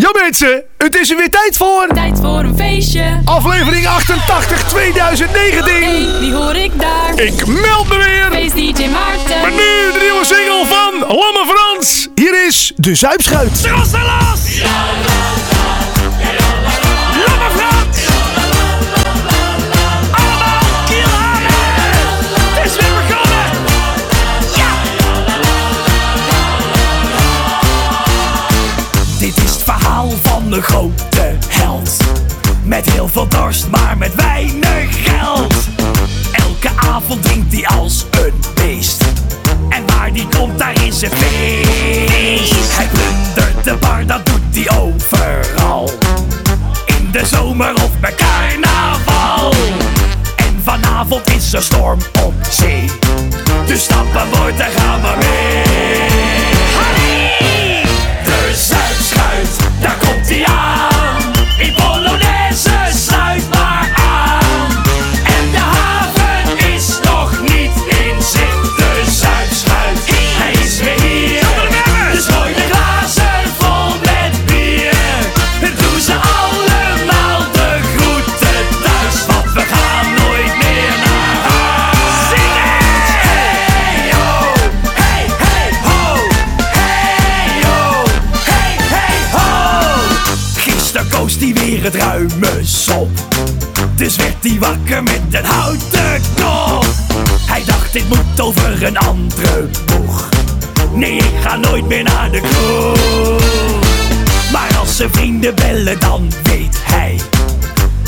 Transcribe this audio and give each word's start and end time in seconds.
Ja 0.00 0.10
mensen, 0.22 0.62
het 0.76 0.96
is 0.96 1.10
er 1.10 1.16
weer 1.16 1.30
tijd 1.30 1.56
voor 1.56 1.88
Tijd 1.94 2.18
voor 2.20 2.38
een 2.38 2.56
feestje. 2.56 3.20
aflevering 3.24 3.86
88 3.86 4.62
2019. 4.68 5.72
Hey, 5.82 6.06
wie 6.20 6.32
hoor 6.32 6.56
ik 6.56 6.80
daar? 6.80 7.20
Ik 7.20 7.46
meld 7.46 7.88
me 7.88 7.96
weer 7.96 8.28
Feest 8.30 8.54
DJ 8.54 8.88
Maarten. 8.88 9.40
met 9.42 9.50
nu 9.50 9.92
de 9.92 9.98
nieuwe 10.00 10.24
single 10.24 10.64
van 10.66 11.16
Lamme 11.16 11.44
Frans. 11.46 12.08
Hier 12.14 12.46
is 12.46 12.72
De 12.76 12.94
Zuipschuit. 12.94 13.60
Lange 13.64 13.86
Frans! 13.86 15.37
Dorst, 33.26 33.68
maar 33.68 33.98
met 33.98 34.14
weinig 34.14 35.02
geld. 35.04 35.54
Elke 36.32 36.68
avond 36.76 37.22
drinkt 37.22 37.52
hij 37.52 37.66
als 37.66 38.04
een 38.10 38.34
beest. 38.54 39.02
En 39.68 39.86
waar 39.86 40.12
die 40.12 40.26
komt, 40.36 40.58
daar 40.58 40.84
is 40.84 41.02
een 41.02 41.10
feest. 41.10 42.76
Hij 42.76 42.86
plundert 42.86 43.64
de 43.64 43.76
bar, 43.80 44.06
dat 44.06 44.26
doet 44.26 44.40
hij 44.66 44.78
overal. 44.78 45.90
In 46.86 47.08
de 47.12 47.26
zomer 47.26 47.74
of 47.74 48.00
bij 48.00 48.14
carnaval. 48.14 49.52
En 50.36 50.60
vanavond 50.64 51.30
is 51.30 51.52
er 51.52 51.62
storm 51.62 51.98
op 52.24 52.34
zee. 52.50 52.90
Dus 53.66 53.82
stappen 53.82 54.28
wordt 54.28 54.62
gaan 54.76 55.00
we 55.00 55.14
mee. 55.18 56.08
Harry! 56.74 57.82
De 58.24 58.54
Zuidschuit, 58.54 59.70
daar 59.80 59.96
komt 59.98 60.28
hij 60.28 60.44
aan. 60.44 60.77
Dus 94.08 94.16
werd 94.16 94.36
hij 94.40 94.58
wakker 94.58 95.02
met 95.02 95.20
een 95.30 95.44
houten 95.44 96.20
kop. 96.36 96.86
Hij 97.46 97.62
dacht, 97.66 97.92
dit 97.92 98.08
moet 98.08 98.40
over 98.40 98.82
een 98.82 98.98
andere 98.98 99.68
boeg. 99.86 100.28
Nee, 100.92 101.16
ik 101.16 101.32
ga 101.42 101.56
nooit 101.56 101.86
meer 101.88 102.02
naar 102.02 102.30
de 102.30 102.40
kroeg. 102.40 103.40
Maar 104.52 104.78
als 104.78 104.96
zijn 104.96 105.10
vrienden 105.12 105.54
bellen, 105.54 106.00
dan 106.00 106.32
weet 106.42 106.76
hij 106.82 107.20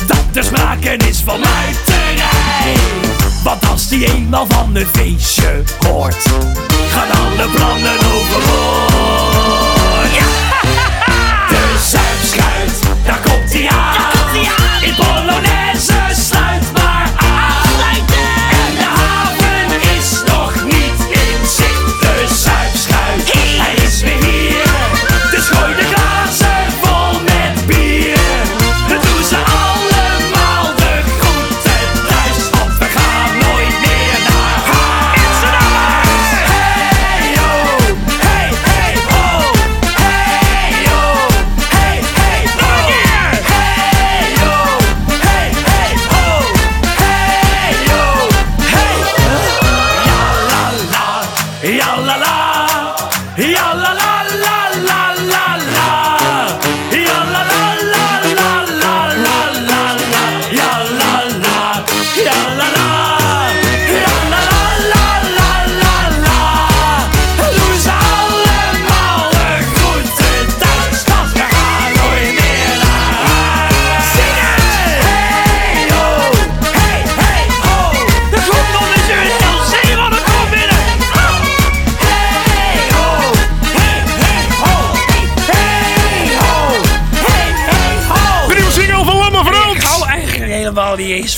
dat 0.07 0.25
er 0.35 0.45
sprake 0.45 0.97
is 1.09 1.21
van 1.25 1.41
muiterij. 1.41 2.75
Want 3.45 3.69
als 3.69 3.91
hij 3.91 4.15
eenmaal 4.15 4.47
van 4.49 4.77
een 4.77 4.87
feestje 4.93 5.63
hoort, 5.79 6.27
gaan 6.91 7.11
alle 7.11 7.49
plannen 7.51 7.97
overboord. 8.15 9.70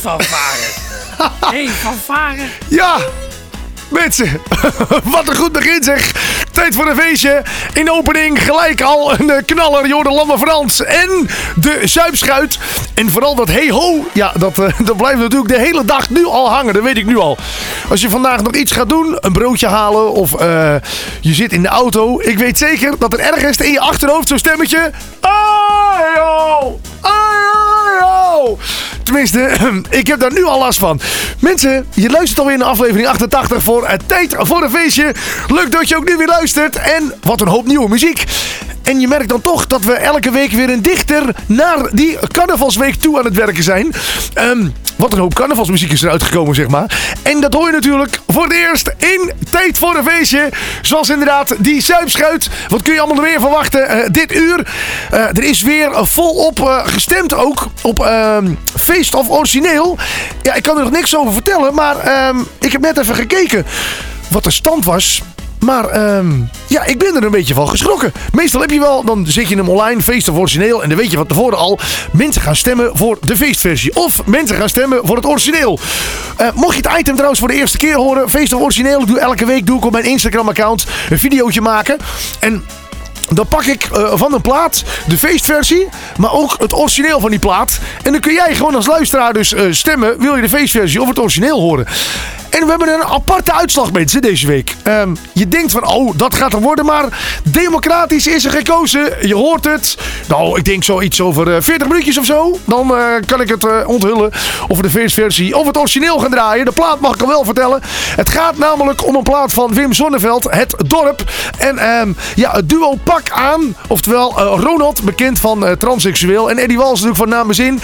Varen. 0.02 0.70
Hé, 1.54 1.68
van 1.68 1.94
varen. 2.04 2.50
Ja, 2.68 2.96
mensen, 3.88 4.40
wat 5.04 5.28
een 5.28 5.36
goed 5.36 5.52
begin 5.52 5.82
zeg. 5.82 6.12
Tijd 6.52 6.74
voor 6.74 6.86
een 6.86 6.96
feestje. 6.96 7.42
In 7.72 7.84
de 7.84 7.92
opening 7.92 8.42
gelijk 8.42 8.82
al 8.82 9.12
een 9.12 9.44
knaller. 9.44 9.86
Jorde 9.86 10.10
Lamme 10.10 10.38
Frans 10.38 10.84
en 10.84 11.28
de 11.56 11.80
Zuipschuit. 11.84 12.58
En 12.94 13.10
vooral 13.10 13.34
dat 13.34 13.48
hey 13.48 13.70
ho, 13.70 14.06
ja, 14.12 14.32
dat, 14.38 14.58
eh, 14.58 14.78
dat 14.78 14.96
blijft 14.96 15.18
natuurlijk 15.18 15.54
de 15.54 15.60
hele 15.60 15.84
dag 15.84 16.10
nu 16.10 16.26
al 16.26 16.50
hangen. 16.50 16.74
Dat 16.74 16.82
weet 16.82 16.96
ik 16.96 17.06
nu 17.06 17.18
al. 17.18 17.38
Als 17.88 18.00
je 18.00 18.10
vandaag 18.10 18.42
nog 18.42 18.54
iets 18.54 18.72
gaat 18.72 18.88
doen, 18.88 19.16
een 19.20 19.32
broodje 19.32 19.66
halen 19.66 20.12
of 20.12 20.34
eh, 20.34 20.74
je 21.20 21.34
zit 21.34 21.52
in 21.52 21.62
de 21.62 21.68
auto. 21.68 22.20
Ik 22.20 22.38
weet 22.38 22.58
zeker 22.58 22.98
dat 22.98 23.12
er 23.12 23.20
ergens 23.20 23.56
in 23.56 23.72
je 23.72 23.80
achterhoofd 23.80 24.28
zo'n 24.28 24.38
stemmetje... 24.38 24.90
Hey 25.20 26.22
ho, 26.22 26.80
hey 27.00 27.10
ho. 27.52 27.61
Tenminste, 29.02 29.50
ik 30.00 30.06
heb 30.06 30.20
daar 30.20 30.32
nu 30.32 30.44
al 30.44 30.58
last 30.58 30.78
van. 30.78 31.00
Mensen, 31.38 31.86
je 31.94 32.10
luistert 32.10 32.38
alweer 32.38 32.58
naar 32.58 32.68
aflevering 32.68 33.08
88 33.08 33.62
voor 33.62 33.88
het 33.88 34.08
Tijd 34.08 34.34
voor 34.38 34.62
een 34.62 34.70
Feestje. 34.70 35.14
Leuk 35.48 35.72
dat 35.72 35.88
je 35.88 35.96
ook 35.96 36.08
nu 36.08 36.16
weer 36.16 36.26
luistert. 36.26 36.76
En 36.76 37.14
wat 37.20 37.40
een 37.40 37.48
hoop 37.48 37.66
nieuwe 37.66 37.88
muziek. 37.88 38.24
En 38.82 39.00
je 39.00 39.08
merkt 39.08 39.28
dan 39.28 39.40
toch 39.40 39.66
dat 39.66 39.82
we 39.82 39.92
elke 39.92 40.30
week 40.30 40.50
weer 40.50 40.70
een 40.70 40.82
dichter 40.82 41.22
naar 41.46 41.88
die 41.92 42.18
carnavalsweek 42.32 42.94
toe 42.94 43.18
aan 43.18 43.24
het 43.24 43.34
werken 43.34 43.62
zijn. 43.62 43.92
Ehm, 44.34 44.68
wat 44.96 45.12
een 45.12 45.18
hoop 45.18 45.34
carnavalsmuziek 45.34 45.92
is 45.92 46.02
eruit 46.02 46.22
gekomen, 46.22 46.54
zeg 46.54 46.68
maar. 46.68 47.16
En 47.22 47.40
dat 47.40 47.54
hoor 47.54 47.66
je 47.66 47.72
natuurlijk 47.72 48.18
voor 48.28 48.42
het 48.42 48.52
eerst 48.52 48.94
in 48.96 49.32
Tijd 49.50 49.78
voor 49.78 49.96
een 49.96 50.04
Feestje. 50.04 50.48
Zoals 50.82 51.10
inderdaad 51.10 51.54
die 51.58 51.80
Zuipschuit. 51.80 52.48
Wat 52.68 52.82
kun 52.82 52.94
je 52.94 53.00
allemaal 53.00 53.24
weer 53.24 53.40
verwachten 53.40 53.88
eh, 53.88 54.08
dit 54.10 54.34
uur? 54.34 54.66
Eh, 55.10 55.20
er 55.20 55.42
is 55.42 55.62
weer 55.62 56.06
volop 56.06 56.60
eh, 56.60 56.86
gestemd 56.86 57.34
ook 57.34 57.66
op 57.82 58.04
ehm, 58.04 58.54
Feest 58.76 59.14
of 59.14 59.28
Origineel. 59.28 59.98
Ja, 60.42 60.54
ik 60.54 60.62
kan 60.62 60.76
er 60.76 60.82
nog 60.82 60.92
niks 60.92 61.16
over 61.16 61.32
vertellen, 61.32 61.74
maar 61.74 61.98
ehm, 61.98 62.36
ik 62.58 62.72
heb 62.72 62.80
net 62.80 62.98
even 62.98 63.14
gekeken 63.14 63.66
wat 64.28 64.44
de 64.44 64.50
stand 64.50 64.84
was. 64.84 65.22
Maar 65.64 65.88
ehm, 65.88 66.30
ja, 66.66 66.84
ik 66.84 66.98
ben 66.98 67.16
er 67.16 67.24
een 67.24 67.30
beetje 67.30 67.54
van 67.54 67.68
geschrokken. 67.68 68.12
Meestal 68.32 68.60
heb 68.60 68.70
je 68.70 68.80
wel, 68.80 69.04
dan 69.04 69.26
zit 69.26 69.48
je 69.48 69.56
hem 69.56 69.68
online, 69.68 70.02
feest 70.02 70.28
of 70.28 70.36
origineel. 70.36 70.82
En 70.82 70.88
dan 70.88 70.98
weet 70.98 71.10
je 71.10 71.16
van 71.16 71.26
tevoren 71.26 71.58
al, 71.58 71.78
mensen 72.12 72.42
gaan 72.42 72.56
stemmen 72.56 72.90
voor 72.94 73.18
de 73.20 73.36
feestversie. 73.36 73.96
Of 73.96 74.26
mensen 74.26 74.56
gaan 74.56 74.68
stemmen 74.68 75.00
voor 75.04 75.16
het 75.16 75.26
origineel. 75.26 75.78
Eh, 76.36 76.48
mocht 76.54 76.76
je 76.76 76.88
het 76.88 76.98
item 76.98 77.14
trouwens 77.14 77.40
voor 77.40 77.48
de 77.48 77.54
eerste 77.54 77.76
keer 77.76 77.94
horen, 77.94 78.30
feest 78.30 78.52
of 78.52 78.60
origineel. 78.60 79.06
Doe 79.06 79.18
elke 79.18 79.46
week 79.46 79.66
doe 79.66 79.78
ik 79.78 79.84
op 79.84 79.92
mijn 79.92 80.04
Instagram 80.04 80.48
account 80.48 80.86
een 81.10 81.18
videootje 81.18 81.60
maken. 81.60 81.98
En 82.38 82.64
dan 83.28 83.46
pak 83.46 83.64
ik 83.64 83.88
eh, 83.92 84.10
van 84.14 84.34
een 84.34 84.40
plaat 84.40 84.84
de 85.06 85.18
feestversie, 85.18 85.88
maar 86.16 86.32
ook 86.32 86.56
het 86.58 86.74
origineel 86.74 87.20
van 87.20 87.30
die 87.30 87.38
plaat. 87.38 87.78
En 88.02 88.12
dan 88.12 88.20
kun 88.20 88.32
jij 88.32 88.54
gewoon 88.54 88.74
als 88.74 88.86
luisteraar 88.86 89.32
dus 89.32 89.54
eh, 89.54 89.64
stemmen, 89.70 90.18
wil 90.18 90.36
je 90.36 90.42
de 90.42 90.48
feestversie 90.48 91.00
of 91.02 91.08
het 91.08 91.18
origineel 91.18 91.60
horen. 91.60 91.86
En 92.52 92.64
we 92.64 92.70
hebben 92.70 92.88
een 92.88 93.04
aparte 93.04 93.52
uitslag, 93.52 93.92
mensen, 93.92 94.22
deze 94.22 94.46
week. 94.46 94.74
Ehm, 94.82 95.14
je 95.32 95.48
denkt 95.48 95.72
van, 95.72 95.86
oh, 95.86 96.12
dat 96.16 96.34
gaat 96.34 96.52
er 96.52 96.60
worden, 96.60 96.84
maar 96.84 97.04
democratisch 97.42 98.26
is 98.26 98.44
er 98.44 98.50
gekozen. 98.50 99.28
Je 99.28 99.34
hoort 99.34 99.64
het. 99.64 99.96
Nou, 100.28 100.58
ik 100.58 100.64
denk 100.64 100.84
zoiets 100.84 101.20
over 101.20 101.54
eh, 101.54 101.62
40 101.62 101.88
minuutjes 101.88 102.18
of 102.18 102.24
zo. 102.24 102.58
Dan 102.64 102.96
eh, 102.96 103.04
kan 103.26 103.40
ik 103.40 103.48
het 103.48 103.64
eh, 103.64 103.88
onthullen 103.88 104.30
of 104.68 104.76
we 104.76 104.82
de 104.82 104.90
feestversie 104.90 105.56
of 105.56 105.66
het 105.66 105.78
origineel 105.78 106.18
gaan 106.18 106.30
draaien. 106.30 106.64
De 106.64 106.72
plaat 106.72 107.00
mag 107.00 107.14
ik 107.14 107.20
al 107.20 107.28
wel 107.28 107.44
vertellen. 107.44 107.80
Het 108.16 108.30
gaat 108.30 108.58
namelijk 108.58 109.06
om 109.06 109.14
een 109.14 109.22
plaat 109.22 109.52
van 109.52 109.74
Wim 109.74 109.92
Zonneveld, 109.92 110.46
Het 110.50 110.74
Dorp. 110.86 111.22
En 111.58 111.78
ehm, 111.78 112.12
ja, 112.34 112.50
het 112.50 112.68
duo 112.68 112.94
Pak 113.02 113.30
Aan, 113.30 113.76
oftewel 113.88 114.38
eh, 114.38 114.62
Ronald, 114.62 115.02
bekend 115.02 115.38
van 115.38 115.66
eh, 115.66 115.72
Transseksueel. 115.72 116.50
En 116.50 116.58
Eddie 116.58 116.76
Wals 116.76 116.90
natuurlijk 116.90 117.16
van 117.16 117.28
Namens 117.28 117.58
In. 117.58 117.80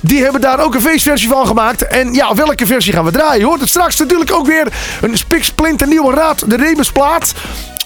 Die 0.00 0.22
hebben 0.22 0.40
daar 0.40 0.60
ook 0.60 0.74
een 0.74 0.80
feestversie 0.80 1.28
van 1.28 1.46
gemaakt. 1.46 1.86
En 1.86 2.12
ja, 2.12 2.34
welke 2.34 2.66
versie 2.66 2.92
gaan 2.92 3.04
we 3.04 3.10
draaien? 3.10 3.38
Je 3.38 3.44
hoort 3.44 3.60
het 3.60 3.68
straks 3.68 3.96
natuurlijk 4.02 4.32
ook 4.32 4.46
weer 4.46 4.72
een 5.00 5.16
spiksplinter 5.16 5.86
nieuwe 5.86 6.14
Raad 6.14 6.50
de 6.50 6.56
Rebusplaat. 6.56 7.34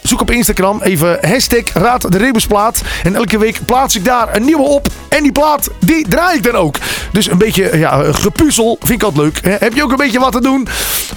Zoek 0.02 0.20
op 0.20 0.30
Instagram 0.30 0.82
even 0.82 1.18
hashtag 1.20 1.72
Raad 1.72 2.12
de 2.12 2.18
Rebusplaat. 2.18 2.82
En 3.02 3.14
elke 3.14 3.38
week 3.38 3.58
plaats 3.64 3.96
ik 3.96 4.04
daar 4.04 4.36
een 4.36 4.44
nieuwe 4.44 4.62
op. 4.62 4.86
En 5.08 5.22
die 5.22 5.32
plaat, 5.32 5.68
die 5.80 6.08
draai 6.08 6.36
ik 6.36 6.42
dan 6.42 6.54
ook. 6.54 6.76
Dus 7.12 7.30
een 7.30 7.38
beetje 7.38 7.78
ja, 7.78 8.12
gepuzzel 8.12 8.76
vind 8.80 9.02
ik 9.02 9.02
altijd 9.02 9.22
leuk. 9.22 9.60
Heb 9.60 9.74
je 9.74 9.82
ook 9.82 9.90
een 9.90 9.96
beetje 9.96 10.18
wat 10.18 10.32
te 10.32 10.40
doen? 10.40 10.68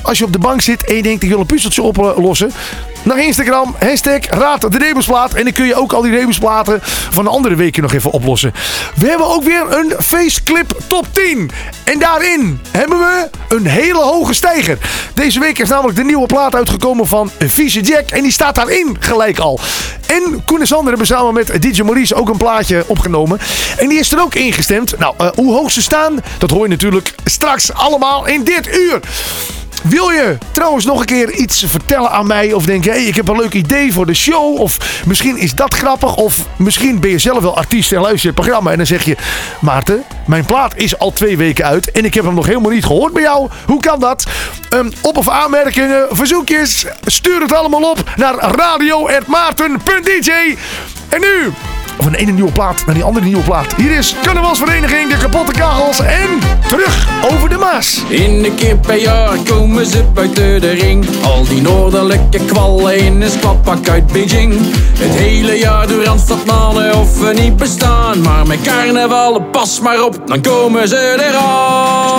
Als 0.01 0.18
je 0.18 0.25
op 0.25 0.31
de 0.31 0.40
bank 0.40 0.62
zit 0.62 0.86
en 0.86 0.96
je 0.96 1.01
denkt 1.01 1.24
ik 1.24 1.30
wil 1.30 1.40
een 1.40 1.46
puzzeltje 1.46 1.81
oplossen. 1.81 2.51
Naar 3.04 3.19
Instagram, 3.19 3.75
hashtag 3.80 4.25
Raad 4.30 4.72
de 4.72 4.78
Rebusplaat. 4.78 5.34
En 5.34 5.44
dan 5.44 5.54
kun 5.54 5.66
je 5.66 5.75
ook 5.75 5.94
al 5.94 6.01
die 6.01 6.12
Rebusplaten 6.12 6.80
van 7.10 7.24
de 7.24 7.30
andere 7.30 7.56
weken 7.56 7.81
nog 7.81 7.94
even 7.94 8.12
oplossen. 8.12 8.54
We 8.96 9.07
hebben 9.07 9.28
ook 9.28 9.44
weer 9.44 9.78
een 9.78 9.94
faceclip 10.00 10.78
top 10.88 11.06
10. 11.12 11.51
En 11.84 12.00
daarin 12.00 12.60
hebben 12.72 13.00
we 13.00 13.30
een 13.50 13.66
hele 13.66 14.00
hoge 14.00 14.34
stijger. 14.34 14.78
Deze 15.13 15.40
week 15.40 15.60
is 15.60 15.69
namelijk 15.69 15.98
de 15.98 16.04
nieuwe 16.04 16.25
plaat 16.25 16.56
uitgekomen 16.56 17.07
van 17.07 17.31
Vieze 17.40 17.81
Jack. 17.81 18.10
En 18.10 18.22
die 18.22 18.31
staat 18.31 18.56
daarin 18.56 18.98
gelijk 19.00 19.40
al. 19.40 19.60
En 20.07 20.44
Koen 20.46 20.60
en 20.60 20.68
Sander 20.68 20.90
hebben 20.90 21.07
samen 21.07 21.34
met 21.34 21.62
DJ 21.62 21.81
Maurice 21.81 22.16
ook 22.16 22.30
een 22.30 22.38
plaatje 22.38 22.84
opgenomen. 22.88 23.40
En 23.78 23.90
die 23.90 24.00
is 24.00 24.12
er 24.12 24.22
ook 24.22 24.36
ingestemd. 24.36 24.98
Nou, 24.98 25.13
eh, 25.18 25.28
hoe 25.36 25.54
hoog 25.54 25.72
ze 25.72 25.81
staan, 25.81 26.19
dat 26.38 26.50
hoor 26.50 26.63
je 26.63 26.69
natuurlijk 26.69 27.16
straks 27.25 27.74
allemaal 27.74 28.28
in 28.28 28.44
dit 28.44 28.68
uur. 28.78 29.00
Wil 29.81 30.10
je 30.10 30.38
trouwens 30.52 30.86
nog 30.86 31.00
een 31.00 31.06
keer 31.06 31.31
iets 31.31 31.64
vertellen 31.68 32.12
aan 32.12 32.28
mij? 32.28 32.54
Of 32.54 32.66
denk 32.66 32.84
je, 32.84 32.90
hey, 32.90 33.04
ik 33.04 33.16
heb 33.16 33.28
een 33.28 33.40
leuk 33.40 33.54
idee 33.54 33.94
voor 33.94 34.06
de 34.06 34.14
show? 34.14 34.60
Of 34.60 35.02
misschien 35.06 35.38
is 35.38 35.56
dat 35.56 35.74
grappig? 35.74 36.16
Of 36.16 36.46
misschien 36.56 37.00
ben 37.00 37.10
je 37.10 37.18
zelf 37.18 37.42
wel 37.42 37.58
artiest 37.58 37.92
en 37.92 38.02
luister 38.02 38.22
je 38.22 38.28
het 38.28 38.36
programma. 38.36 38.72
En 38.72 38.78
dan 38.78 38.86
zeg 38.86 39.04
je, 39.04 39.18
Maarten, 39.60 40.04
mijn 40.26 40.46
plaat 40.46 40.74
is 40.76 41.00
al 41.00 41.12
twee 41.12 41.38
weken 41.38 41.66
uit. 41.66 41.92
En 41.92 42.06
ik 42.06 42.14
heb 42.14 42.24
hem 42.24 42.34
nog 42.34 42.46
helemaal 42.46 42.72
niet 42.72 42.86
gehoord 42.86 43.14
bij 43.14 43.22
jou. 43.22 43.50
Hoe 43.66 43.80
kan 43.80 44.00
dat? 44.00 44.26
Ehm, 44.70 44.90
op- 45.02 45.18
of 45.18 45.30
aanmerkingen, 45.30 46.08
verzoekjes. 46.10 46.86
Stuur 47.06 47.42
het 47.42 47.54
allemaal 47.54 47.90
op 47.90 48.04
naar 48.16 48.36
radio.maarten.dj. 48.36 50.56
En 51.10 51.22
nu... 51.22 51.52
Van 52.01 52.12
de 52.12 52.18
ene 52.18 52.31
nieuwe 52.31 52.51
plaat 52.51 52.86
naar 52.86 52.96
die 52.96 53.04
andere 53.04 53.25
nieuwe 53.25 53.44
plaat. 53.44 53.74
Hier 53.78 53.98
is 53.98 54.16
Carnavalsvereniging 54.22 55.10
De 55.10 55.18
Kapotte 55.18 55.51
Kagels 55.51 56.00
en 56.00 56.40
terug 56.68 57.07
over 57.31 57.50
de 57.50 57.57
Maas. 57.57 58.04
In 58.07 58.44
een 58.44 58.56
keer 58.56 58.78
per 58.78 59.01
jaar 59.01 59.38
komen 59.46 59.86
ze 59.86 60.04
buiten 60.13 60.62
de 60.62 60.69
ring. 60.69 61.06
Al 61.24 61.44
die 61.44 61.62
noordelijke 61.62 62.40
kwallen 62.46 62.98
in 62.98 63.22
een 63.22 63.30
skladpak 63.30 63.90
uit 63.90 64.07
Beijing. 64.07 64.54
Het 64.98 65.16
hele 65.16 65.57
jaar 65.57 65.88
door 65.88 66.04
Randstad 66.04 66.46
mannen 66.46 66.96
of 66.96 67.19
we 67.19 67.34
niet 67.34 67.57
bestaan. 67.57 68.22
Maar 68.22 68.48
met 68.48 68.62
carnaval, 68.62 69.42
pas 69.42 69.80
maar 69.80 70.04
op, 70.04 70.22
dan 70.25 70.42
komen 70.42 70.88
ze 70.88 71.28
eraan. 71.30 72.10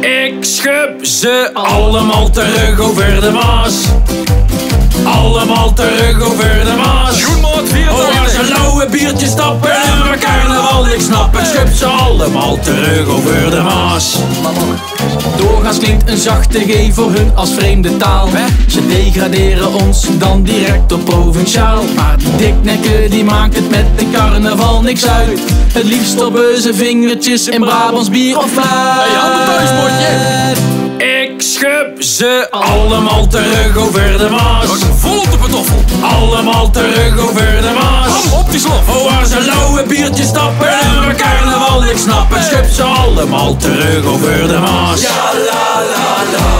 Ik 0.00 0.44
schub 0.44 1.04
ze 1.04 1.50
allemaal 1.52 2.30
terug 2.30 2.80
over 2.80 3.20
de 3.20 3.30
Maas. 3.30 3.84
Allemaal 5.06 5.72
terug 5.72 6.22
over 6.22 6.64
de 6.64 6.74
Maas. 6.76 7.24
Oh, 7.90 8.18
waar 8.18 8.28
ze 8.28 8.52
lauwe 8.54 8.86
biertjes 8.90 9.30
stappen 9.30 9.70
en 9.70 10.10
we 10.10 10.18
carnaval, 10.18 10.88
ik 10.88 11.00
snap 11.00 11.36
het. 11.36 11.46
Schub 11.46 11.74
ze 11.74 11.86
allemaal 11.86 12.58
terug 12.58 13.08
over 13.08 13.50
de 13.50 13.60
Maas. 13.62 14.16
Doorgaans 15.36 15.78
klinkt 15.78 16.10
een 16.10 16.16
zachte 16.16 16.58
G 16.58 16.94
voor 16.94 17.12
hun 17.12 17.32
als 17.34 17.54
vreemde 17.54 17.96
taal. 17.96 18.28
Ze 18.68 18.86
degraderen 18.86 19.74
ons 19.74 20.06
dan 20.18 20.42
direct 20.42 20.92
op 20.92 21.04
provinciaal. 21.04 21.82
Maar 21.96 22.18
die 22.18 22.36
diknekken 22.36 23.10
die 23.10 23.24
maakt 23.24 23.56
het 23.56 23.70
met 23.70 23.98
de 23.98 24.10
carnaval 24.12 24.82
niks 24.82 25.06
uit. 25.06 25.40
Het 25.72 25.84
liefst 25.84 26.10
stoppen 26.10 26.62
ze 26.62 26.74
vingertjes 26.74 27.48
in 27.48 27.60
Brabants 27.60 28.10
bier 28.10 28.38
of 28.38 28.50
fluit. 28.50 28.86
Ik 31.36 31.42
schub 31.42 32.02
ze 32.02 32.46
allemaal 32.50 33.26
terug 33.26 33.76
over 33.76 34.18
de 34.18 34.28
Maas. 34.30 34.66
Vol 34.98 35.18
op 35.18 35.30
de 35.30 35.38
patoffel. 35.38 35.84
Allemaal 36.00 36.70
terug 36.70 37.18
over 37.18 37.60
de 37.60 37.72
Maas. 37.80 38.32
op 38.32 38.50
die 38.50 38.60
slof. 38.60 38.88
Oh, 38.88 39.10
waar 39.10 39.26
ze 39.26 39.44
lauwe 39.44 39.82
biertjes 39.82 40.28
stappen 40.28 40.68
en 40.68 41.08
we 41.08 41.14
carnaval 41.14 41.84
ik 41.84 41.98
snap 41.98 42.34
het. 42.34 42.44
Schub 42.44 42.70
ze 42.70 42.82
allemaal 42.82 43.56
terug 43.56 44.04
over 44.04 44.48
de 44.48 44.58
Maas. 44.58 45.00
Ja, 45.00 45.08
la, 45.34 45.82
la, 45.90 46.38
la. 46.38 46.55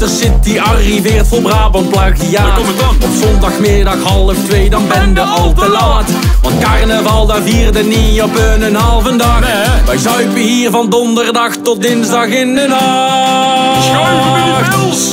De 0.00 0.06
Intercity 0.06 0.58
arriveert 0.58 1.28
vol 1.28 1.40
Brabant 1.40 1.90
plagiaat. 1.90 2.58
Op 2.58 3.10
zondagmiddag 3.22 4.02
half 4.02 4.36
twee, 4.48 4.70
dan 4.70 4.88
ben 4.88 5.14
je 5.14 5.20
al 5.20 5.52
te 5.52 5.68
laat. 5.68 6.10
Want 6.42 6.58
carnaval, 6.58 7.26
daar 7.26 7.42
vierde 7.42 7.82
niet 7.82 8.22
op 8.22 8.36
een 8.36 8.74
halve 8.74 9.16
dag. 9.16 9.40
Wij 9.86 9.96
zuipen 9.96 10.40
hier 10.40 10.70
van 10.70 10.90
donderdag 10.90 11.56
tot 11.62 11.82
dinsdag 11.82 12.26
in 12.26 12.54
de 12.54 12.66
nacht. 12.68 13.90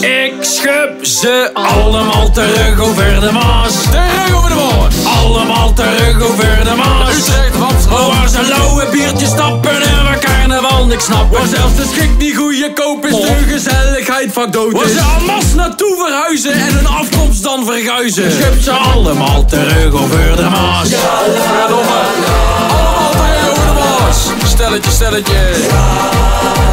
Ik 0.03 0.33
schub 0.41 1.05
ze 1.05 1.49
allemaal 1.53 2.31
terug 2.31 2.79
over 2.79 3.19
de 3.19 3.31
Maas. 3.31 3.73
Terug 3.91 4.35
over 4.35 4.49
de 4.49 4.55
Maas. 4.55 5.15
Allemaal 5.23 5.73
terug 5.73 6.21
over 6.21 6.63
de 6.63 6.75
Maas. 6.75 7.17
Utrecht, 7.17 7.61
Amsterdam. 7.61 8.07
Waar 8.07 8.29
ze 8.29 8.47
lauwe 8.47 8.87
biertjes 8.91 9.29
stappen 9.29 9.76
niks. 10.87 11.07
Waar 11.07 11.47
zelfs 11.47 11.75
de 11.75 11.85
schik 11.93 12.17
niet 12.17 12.35
goedkoop 12.35 13.05
is, 13.05 13.11
de 13.11 13.45
gezelligheid 13.47 14.33
vaak 14.33 14.53
dood 14.53 14.73
is. 14.73 14.79
Waar 14.79 14.87
ze 14.87 15.01
almas 15.01 15.53
naartoe 15.55 15.95
verhuizen 16.05 16.51
en 16.51 16.73
hun 16.73 16.87
afkomst 16.87 17.43
dan 17.43 17.65
verguizen. 17.65 18.31
Schub 18.31 18.61
ze 18.61 18.71
allemaal 18.71 19.45
terug 19.45 19.93
over 19.93 20.35
de 20.35 20.47
Maas. 20.49 20.89
Verdomme. 20.89 21.99
Allemaal 22.57 23.11
terug 23.11 23.49
over 23.51 23.65
de 23.65 23.73
Maas. 23.73 24.17
Stelletje, 24.45 24.91
stelletje. 24.91 25.33
Oké, 25.33 26.66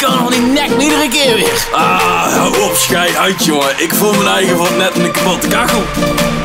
kan 0.00 0.18
van 0.18 0.30
die 0.30 0.40
nek 0.40 0.70
iedere 0.78 1.08
keer 1.08 1.34
weer. 1.34 1.68
Ah, 1.72 2.32
hou 2.32 2.60
op, 2.60 2.74
schei 2.76 3.16
uit, 3.16 3.44
jongen. 3.44 3.74
Ik 3.76 3.94
voel 3.94 4.12
mijn 4.12 4.28
eigen 4.28 4.56
van 4.56 4.76
net 4.76 4.98
een 4.98 5.10
kapotte 5.10 5.48
kachel. 5.48 5.82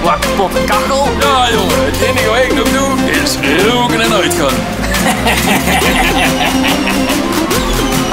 Wat 0.04 0.20
kapotte 0.20 0.60
kachel? 0.66 1.08
Ja, 1.20 1.50
jongen. 1.52 1.86
Het 1.86 2.02
enige 2.02 2.28
wat 2.30 2.38
ik 2.38 2.54
nog 2.54 2.70
doe, 2.70 3.12
is 3.24 3.38
roken 3.68 4.02
en 4.02 4.14
uitgaan. 4.14 4.54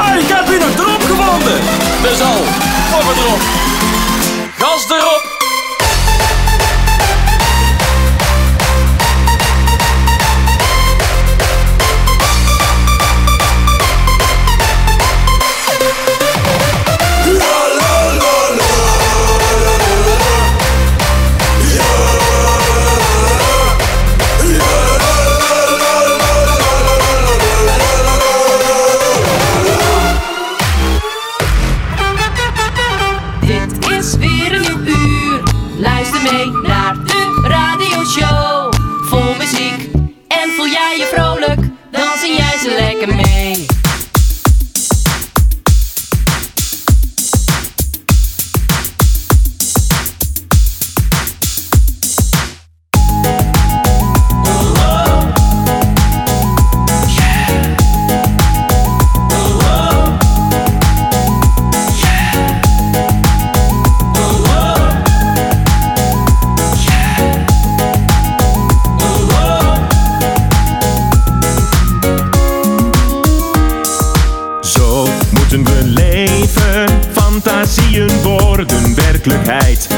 ah, 0.02 0.16
ik 0.18 0.28
heb 0.28 0.46
hier 0.48 0.58
nog 0.58 0.78
erop 0.78 1.02
gevonden. 1.02 1.60
Dus 2.02 2.20
al, 2.20 2.40
op 2.98 3.04
erop. 3.16 3.40
Gas 3.40 3.91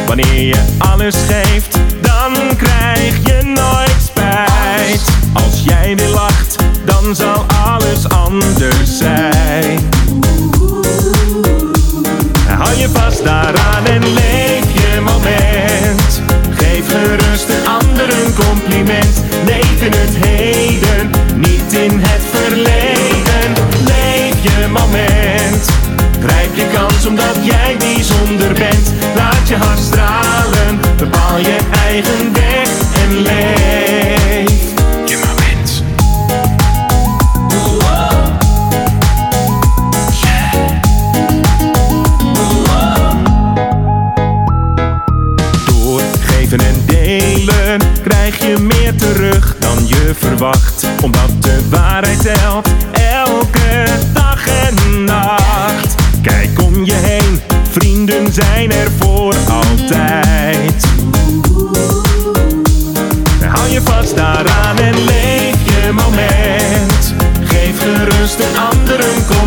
Wanneer 0.07 0.40
je 0.40 0.61
alles 0.78 1.16
geeft, 1.28 1.78
dan 2.00 2.57
krijg 2.57 3.16
je 3.23 3.43
nooit 3.43 3.97
spijt. 4.04 5.02
Als 5.33 5.62
jij 5.64 5.97
weer 5.97 6.09
lacht, 6.09 6.57
dan 6.85 7.14
zal 7.14 7.47
alles 7.64 8.09
anders 8.09 8.99
zijn. 8.99 9.78
Hou 12.49 12.78
je 12.78 12.88
vast 12.88 13.25
daaraan 13.25 13.87
en 13.87 14.02
leef 14.02 14.73
je 14.73 15.00
moment. 15.00 16.23
Geef 16.50 16.88
gerust 16.88 17.49
een 17.49 17.69
ander 17.69 18.09
een 18.11 18.35
compliment. 18.35 19.23
Leef 19.47 19.83
in 19.83 19.93
het 19.93 20.16
heden, 20.26 21.11
niet 21.35 21.73
in 21.73 22.00
het 22.02 22.23
verleden. 22.33 23.52
Leef 23.85 24.43
je 24.43 24.66
moment. 24.69 25.69
Grijp 26.21 26.54
je 26.54 26.66
kans 26.73 27.07
omdat 27.07 27.37
jij 27.43 27.76
bijzonder 27.78 28.52
bent. 28.52 28.93
Je 29.54 29.61
hart 29.61 29.78
stralen, 29.78 30.80
bepaal 30.96 31.38
je 31.38 31.56
eigen 31.87 32.32
weg 32.32 32.68
en 33.02 33.16
leef 33.23 34.73
je 35.06 35.18
moment. 35.26 35.82
Door 45.66 46.00
geven 46.20 46.61
en 46.61 46.82
delen 46.87 47.80
krijg 48.02 48.38
je 48.38 48.58
meer 48.58 48.96
terug 48.96 49.56
dan 49.58 49.87
je 49.87 50.12
verwacht. 50.18 50.87
Omdat 51.02 51.33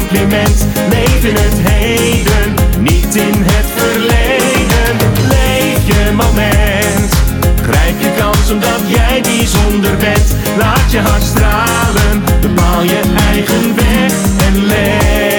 compliment. 0.08 0.66
Leef 0.90 1.24
in 1.24 1.36
het 1.36 1.70
heden, 1.70 2.56
niet 2.80 3.16
in 3.16 3.44
het 3.46 3.66
verleden. 3.76 4.98
Leef 5.28 5.88
je 5.88 6.12
moment. 6.12 7.14
Grijp 7.62 8.02
je 8.02 8.12
kans 8.20 8.52
omdat 8.52 8.82
jij 8.88 9.22
bijzonder 9.22 9.98
bent. 9.98 10.36
Laat 10.58 10.92
je 10.92 11.00
hart 11.00 11.24
stralen, 11.24 12.24
bepaal 12.42 12.84
je 12.84 13.02
eigen 13.32 13.76
weg 13.76 14.14
en 14.48 14.66
leef 14.66 15.37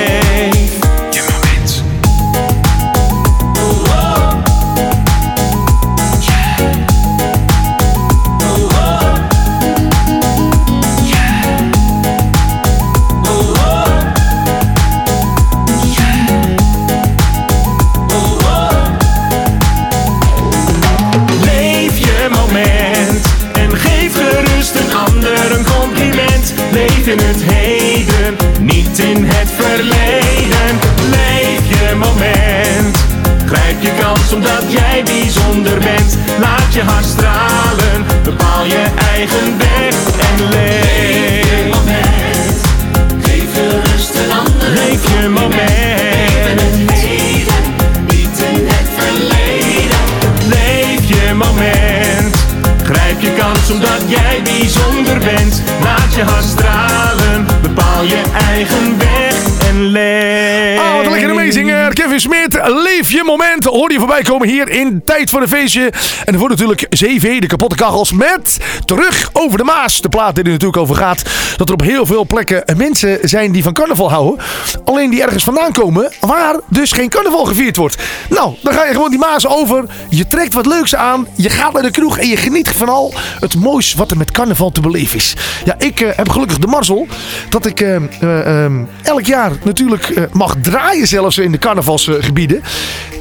voorbij 63.98 64.22
komen 64.22 64.48
hier 64.48 64.68
in 64.68 65.02
Tijd 65.04 65.30
voor 65.30 65.42
een 65.42 65.48
Feestje. 65.48 65.92
En 66.24 66.32
er 66.32 66.38
wordt 66.38 66.54
natuurlijk 66.58 66.86
CV, 66.88 67.38
de 67.38 67.46
kapotte 67.46 67.76
kachels, 67.76 68.12
met 68.12 68.58
Terug 68.84 69.30
over 69.32 69.58
de 69.58 69.64
Maas. 69.64 70.00
De 70.00 70.08
plaat 70.08 70.34
die 70.34 70.44
er 70.44 70.50
natuurlijk 70.50 70.78
over 70.78 70.96
gaat. 70.96 71.22
Dat 71.56 71.68
er 71.68 71.74
op 71.74 71.82
heel 71.82 72.06
veel 72.06 72.26
plekken 72.26 72.62
mensen 72.76 73.18
zijn 73.22 73.52
die 73.52 73.62
van 73.62 73.72
carnaval 73.72 74.10
houden. 74.10 74.44
Alleen 74.84 75.10
die 75.10 75.22
ergens 75.22 75.44
vandaan 75.44 75.72
komen 75.72 76.12
waar 76.20 76.60
dus 76.68 76.92
geen 76.92 77.08
carnaval 77.08 77.44
gevierd 77.44 77.76
wordt. 77.76 78.02
Nou, 78.28 78.54
dan 78.62 78.72
ga 78.72 78.84
je 78.84 78.92
gewoon 78.92 79.10
die 79.10 79.18
Maas 79.18 79.46
over. 79.46 79.84
Je 80.08 80.26
trekt 80.26 80.52
wat 80.52 80.66
leuks 80.66 80.94
aan. 80.94 81.26
Je 81.34 81.50
gaat 81.50 81.72
naar 81.72 81.82
de 81.82 81.90
kroeg 81.90 82.18
en 82.18 82.28
je 82.28 82.36
geniet 82.36 82.68
van 82.68 82.88
al 82.88 83.14
het 83.40 83.54
moois 83.54 83.94
wat 83.94 84.10
er 84.10 84.16
met 84.16 84.30
carnaval 84.30 84.70
te 84.70 84.80
beleven 84.80 85.16
is. 85.16 85.36
Ja, 85.64 85.74
ik 85.78 86.00
eh, 86.00 86.16
heb 86.16 86.28
gelukkig 86.28 86.58
de 86.58 86.66
mazzel 86.66 87.06
dat 87.48 87.66
ik 87.66 87.80
eh, 87.80 87.96
eh, 87.96 88.64
eh, 88.64 88.72
elk 89.02 89.26
jaar 89.26 89.52
natuurlijk 89.62 90.28
mag 90.32 90.54
draaien 90.62 91.06
zelfs 91.06 91.38
in 91.38 91.52
de 91.52 91.58
carnavalsgebieden. 91.58 92.62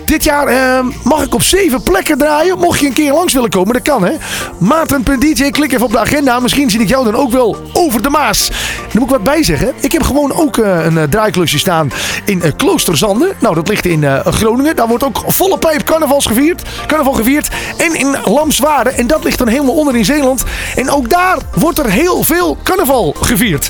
Dit 0.07 0.23
jaar 0.23 0.47
eh, 0.47 0.85
mag 1.03 1.23
ik 1.23 1.33
op 1.33 1.41
zeven 1.41 1.83
plekken 1.83 2.17
draaien. 2.17 2.59
Mocht 2.59 2.79
je 2.79 2.85
een 2.85 2.93
keer 2.93 3.13
langs 3.13 3.33
willen 3.33 3.49
komen, 3.49 3.73
dat 3.73 3.81
kan 3.81 4.03
hè. 4.03 4.13
Maarten.dj, 4.57 5.49
klik 5.49 5.73
even 5.73 5.85
op 5.85 5.91
de 5.91 5.99
agenda. 5.99 6.39
Misschien 6.39 6.69
zie 6.69 6.79
ik 6.79 6.89
jou 6.89 7.03
dan 7.03 7.15
ook 7.15 7.31
wel 7.31 7.57
over 7.73 8.01
de 8.01 8.09
Maas. 8.09 8.47
Daar 8.47 8.89
moet 8.93 9.03
ik 9.03 9.09
wat 9.09 9.23
bij 9.23 9.43
zeggen. 9.43 9.73
Ik 9.79 9.91
heb 9.91 10.03
gewoon 10.03 10.33
ook 10.33 10.57
eh, 10.57 10.85
een 10.85 10.97
eh, 10.97 11.03
draaiklusje 11.03 11.59
staan 11.59 11.91
in 12.25 12.41
eh, 12.41 12.51
Kloosterzanden. 12.57 13.35
Nou, 13.39 13.55
dat 13.55 13.67
ligt 13.67 13.85
in 13.85 14.05
Groningen. 14.25 14.75
Daar 14.75 14.87
wordt 14.87 15.03
ook 15.03 15.23
volle 15.27 15.57
pijp 15.57 15.83
carnavals 15.83 16.25
gevierd, 16.25 16.61
carnaval 16.87 17.13
gevierd. 17.13 17.47
En 17.77 17.95
in 17.95 18.15
Lamswaarde. 18.23 18.89
En 18.89 19.07
dat 19.07 19.23
ligt 19.23 19.37
dan 19.37 19.47
helemaal 19.47 19.75
onder 19.75 19.95
in 19.95 20.05
Zeeland. 20.05 20.43
En 20.75 20.89
ook 20.89 21.09
daar 21.09 21.37
wordt 21.55 21.79
er 21.79 21.89
heel 21.89 22.23
veel 22.23 22.57
carnaval 22.63 23.15
gevierd. 23.19 23.69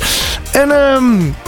En 0.52 0.72
ehm 0.72 1.47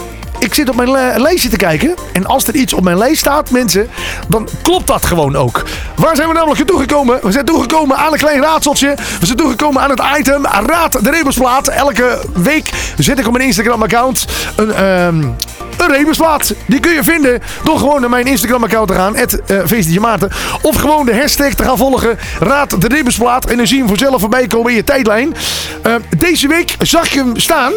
ik 0.49 0.55
zit 0.55 0.69
op 0.69 0.75
mijn 0.75 0.91
li- 0.91 1.21
lijstje 1.21 1.49
te 1.49 1.55
kijken. 1.55 1.93
En 2.13 2.25
als 2.25 2.47
er 2.47 2.55
iets 2.55 2.73
op 2.73 2.83
mijn 2.83 2.97
lijst 2.97 3.19
staat, 3.19 3.51
mensen, 3.51 3.89
dan 4.27 4.47
klopt 4.61 4.87
dat 4.87 5.05
gewoon 5.05 5.35
ook. 5.35 5.63
Waar 5.95 6.15
zijn 6.15 6.27
we 6.27 6.33
namelijk 6.33 6.57
naartoe 6.57 6.79
gekomen? 6.79 7.19
We 7.21 7.31
zijn 7.31 7.45
toegekomen 7.45 7.97
aan 7.97 8.11
een 8.11 8.17
klein 8.19 8.41
raadseltje. 8.41 8.95
We 9.19 9.25
zijn 9.25 9.37
toegekomen 9.37 9.81
aan 9.81 9.89
het 9.89 10.01
item 10.19 10.45
Raad 10.45 11.03
de 11.03 11.11
Rebusplaat. 11.11 11.67
Elke 11.67 12.21
week 12.33 12.69
zet 12.97 13.19
ik 13.19 13.27
op 13.27 13.33
mijn 13.33 13.45
Instagram-account 13.45 14.25
een... 14.55 14.73
ehm 14.73 15.23
een 15.77 15.91
rebusplaat. 15.91 16.53
Die 16.67 16.79
kun 16.79 16.93
je 16.93 17.03
vinden 17.03 17.41
door 17.63 17.77
gewoon 17.77 18.01
naar 18.01 18.09
mijn 18.09 18.25
Instagram-account 18.25 18.87
te 18.87 18.93
gaan. 18.93 19.15
Het 19.15 19.41
uh, 19.71 19.97
Maarten. 19.99 20.31
Of 20.61 20.75
gewoon 20.75 21.05
de 21.05 21.15
hashtag 21.15 21.53
te 21.53 21.63
gaan 21.63 21.77
volgen. 21.77 22.17
Raad 22.39 22.81
de 22.81 22.87
rebusplaat. 22.87 23.45
En 23.45 23.57
dan 23.57 23.67
zie 23.67 23.75
je 23.75 23.81
hem 23.83 23.97
vanzelf 23.97 24.19
voorbij 24.19 24.47
komen 24.47 24.69
in 24.71 24.75
je 24.75 24.83
tijdlijn. 24.83 25.35
Eh, 25.83 25.93
deze 26.17 26.47
week 26.47 26.75
zag 26.79 27.09
je 27.09 27.19
hem 27.19 27.37
staan 27.37 27.73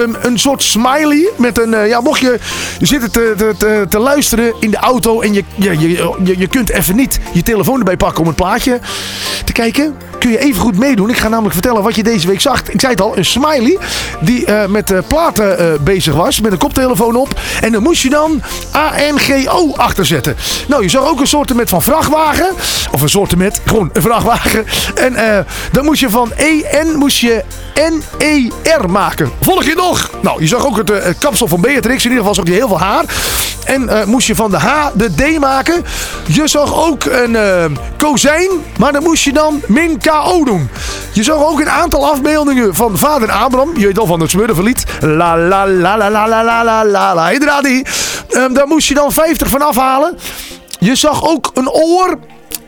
een, 0.00 0.38
soort 0.38 0.62
smiley 0.62 1.30
met 1.36 1.58
een... 1.58 1.74
eh, 1.74 1.88
ja, 1.88 2.00
mocht 2.00 2.20
je 2.20 2.38
zitten 2.80 3.12
te, 3.12 3.34
te, 3.36 3.54
te, 3.58 3.86
te 3.88 3.98
luisteren 3.98 4.54
in 4.60 4.70
de 4.70 4.76
auto 4.76 5.20
en 5.20 5.32
je, 5.32 5.44
je, 5.54 5.78
je, 5.78 6.38
je, 6.38 6.46
kunt 6.46 6.70
even 6.70 6.96
niet 6.96 7.18
je 7.32 7.42
telefoon 7.42 7.78
erbij 7.78 7.96
pakken 7.96 8.20
om 8.20 8.26
het 8.26 8.36
plaatje 8.36 8.80
te 9.44 9.52
kijken, 9.52 9.96
kun 10.18 10.30
je 10.30 10.38
even 10.38 10.60
goed 10.60 10.78
meedoen. 10.78 11.10
Ik 11.10 11.16
ga 11.16 11.28
namelijk 11.28 11.54
vertellen 11.54 11.82
wat 11.82 11.94
je 11.94 12.02
deze 12.02 12.26
week 12.26 12.40
zag. 12.40 12.62
Ik 12.62 12.80
zei 12.80 12.92
het 12.92 13.00
al, 13.00 13.16
een 13.16 13.24
smiley 13.24 13.78
die 14.20 14.44
eh, 14.44 14.66
met 14.68 14.90
eh, 14.90 14.98
platen 15.06 15.78
bezig 15.84 16.14
was, 16.14 16.40
met 16.40 16.52
een 16.52 16.58
koptelefoon 16.58 17.16
op. 17.16 17.40
En 17.60 17.72
dan 17.72 17.82
moest 17.82 18.02
je 18.02 18.10
dan 18.10 18.42
ANGO 18.70 19.72
achter 19.76 20.06
zetten. 20.06 20.36
Nou, 20.68 20.82
je 20.82 20.88
zag 20.88 21.08
ook 21.08 21.20
een 21.20 21.26
soort 21.26 21.54
met 21.54 21.68
van 21.68 21.82
vrachtwagen. 21.82 22.54
Of 22.90 23.02
een 23.02 23.08
soort 23.08 23.36
met, 23.36 23.60
gewoon 23.64 23.90
een 23.92 24.02
vrachtwagen. 24.02 24.64
En 24.94 25.46
dan 25.72 25.84
moest 25.84 26.00
je 26.00 26.10
van 26.10 26.32
EN 26.32 26.96
moest 26.96 27.18
je 27.18 27.44
NER 27.74 28.90
maken. 28.90 29.30
Volg 29.40 29.64
je 29.64 29.74
nog? 29.74 29.85
Nou, 30.22 30.40
je 30.40 30.46
zag 30.46 30.66
ook 30.66 30.76
het, 30.76 30.90
eh, 30.90 31.02
het 31.02 31.18
kapsel 31.18 31.48
van 31.48 31.60
Beatrix. 31.60 32.04
In 32.04 32.10
ieder 32.10 32.18
geval 32.18 32.34
zag 32.34 32.46
je 32.46 32.52
heel 32.52 32.68
veel 32.68 32.78
haar. 32.78 33.04
En 33.64 33.88
eh, 33.88 34.04
moest 34.04 34.26
je 34.26 34.34
van 34.34 34.50
de 34.50 34.56
H 34.56 34.88
de 34.94 35.14
D 35.14 35.38
maken. 35.38 35.84
Je 36.26 36.48
zag 36.48 36.74
ook 36.86 37.04
een 37.04 37.36
eh, 37.36 37.64
kozijn. 37.96 38.50
Maar 38.78 38.92
dan 38.92 39.02
moest 39.02 39.24
je 39.24 39.32
dan 39.32 39.62
min 39.66 39.98
KO 39.98 40.44
doen. 40.44 40.68
Je 41.12 41.22
zag 41.22 41.36
ook 41.36 41.60
een 41.60 41.70
aantal 41.70 42.10
afbeeldingen 42.10 42.74
van 42.74 42.98
vader 42.98 43.30
Abraham. 43.30 43.78
Je 43.78 43.86
weet 43.86 43.98
al 43.98 44.06
van 44.06 44.20
het 44.20 44.30
smurrenverlied. 44.30 44.84
La 45.00 45.36
la 45.36 45.66
la 45.66 45.96
la 45.96 46.10
la 46.10 46.28
la 46.28 46.44
la 46.44 46.64
la 46.64 46.84
la 46.84 47.14
la. 47.14 47.32
Ehm, 47.32 48.52
daar 48.52 48.66
moest 48.66 48.88
je 48.88 48.94
dan 48.94 49.12
50 49.12 49.48
van 49.48 49.62
afhalen. 49.62 50.18
Je 50.78 50.94
zag 50.94 51.24
ook 51.24 51.50
een 51.54 51.70
oor. 51.70 52.18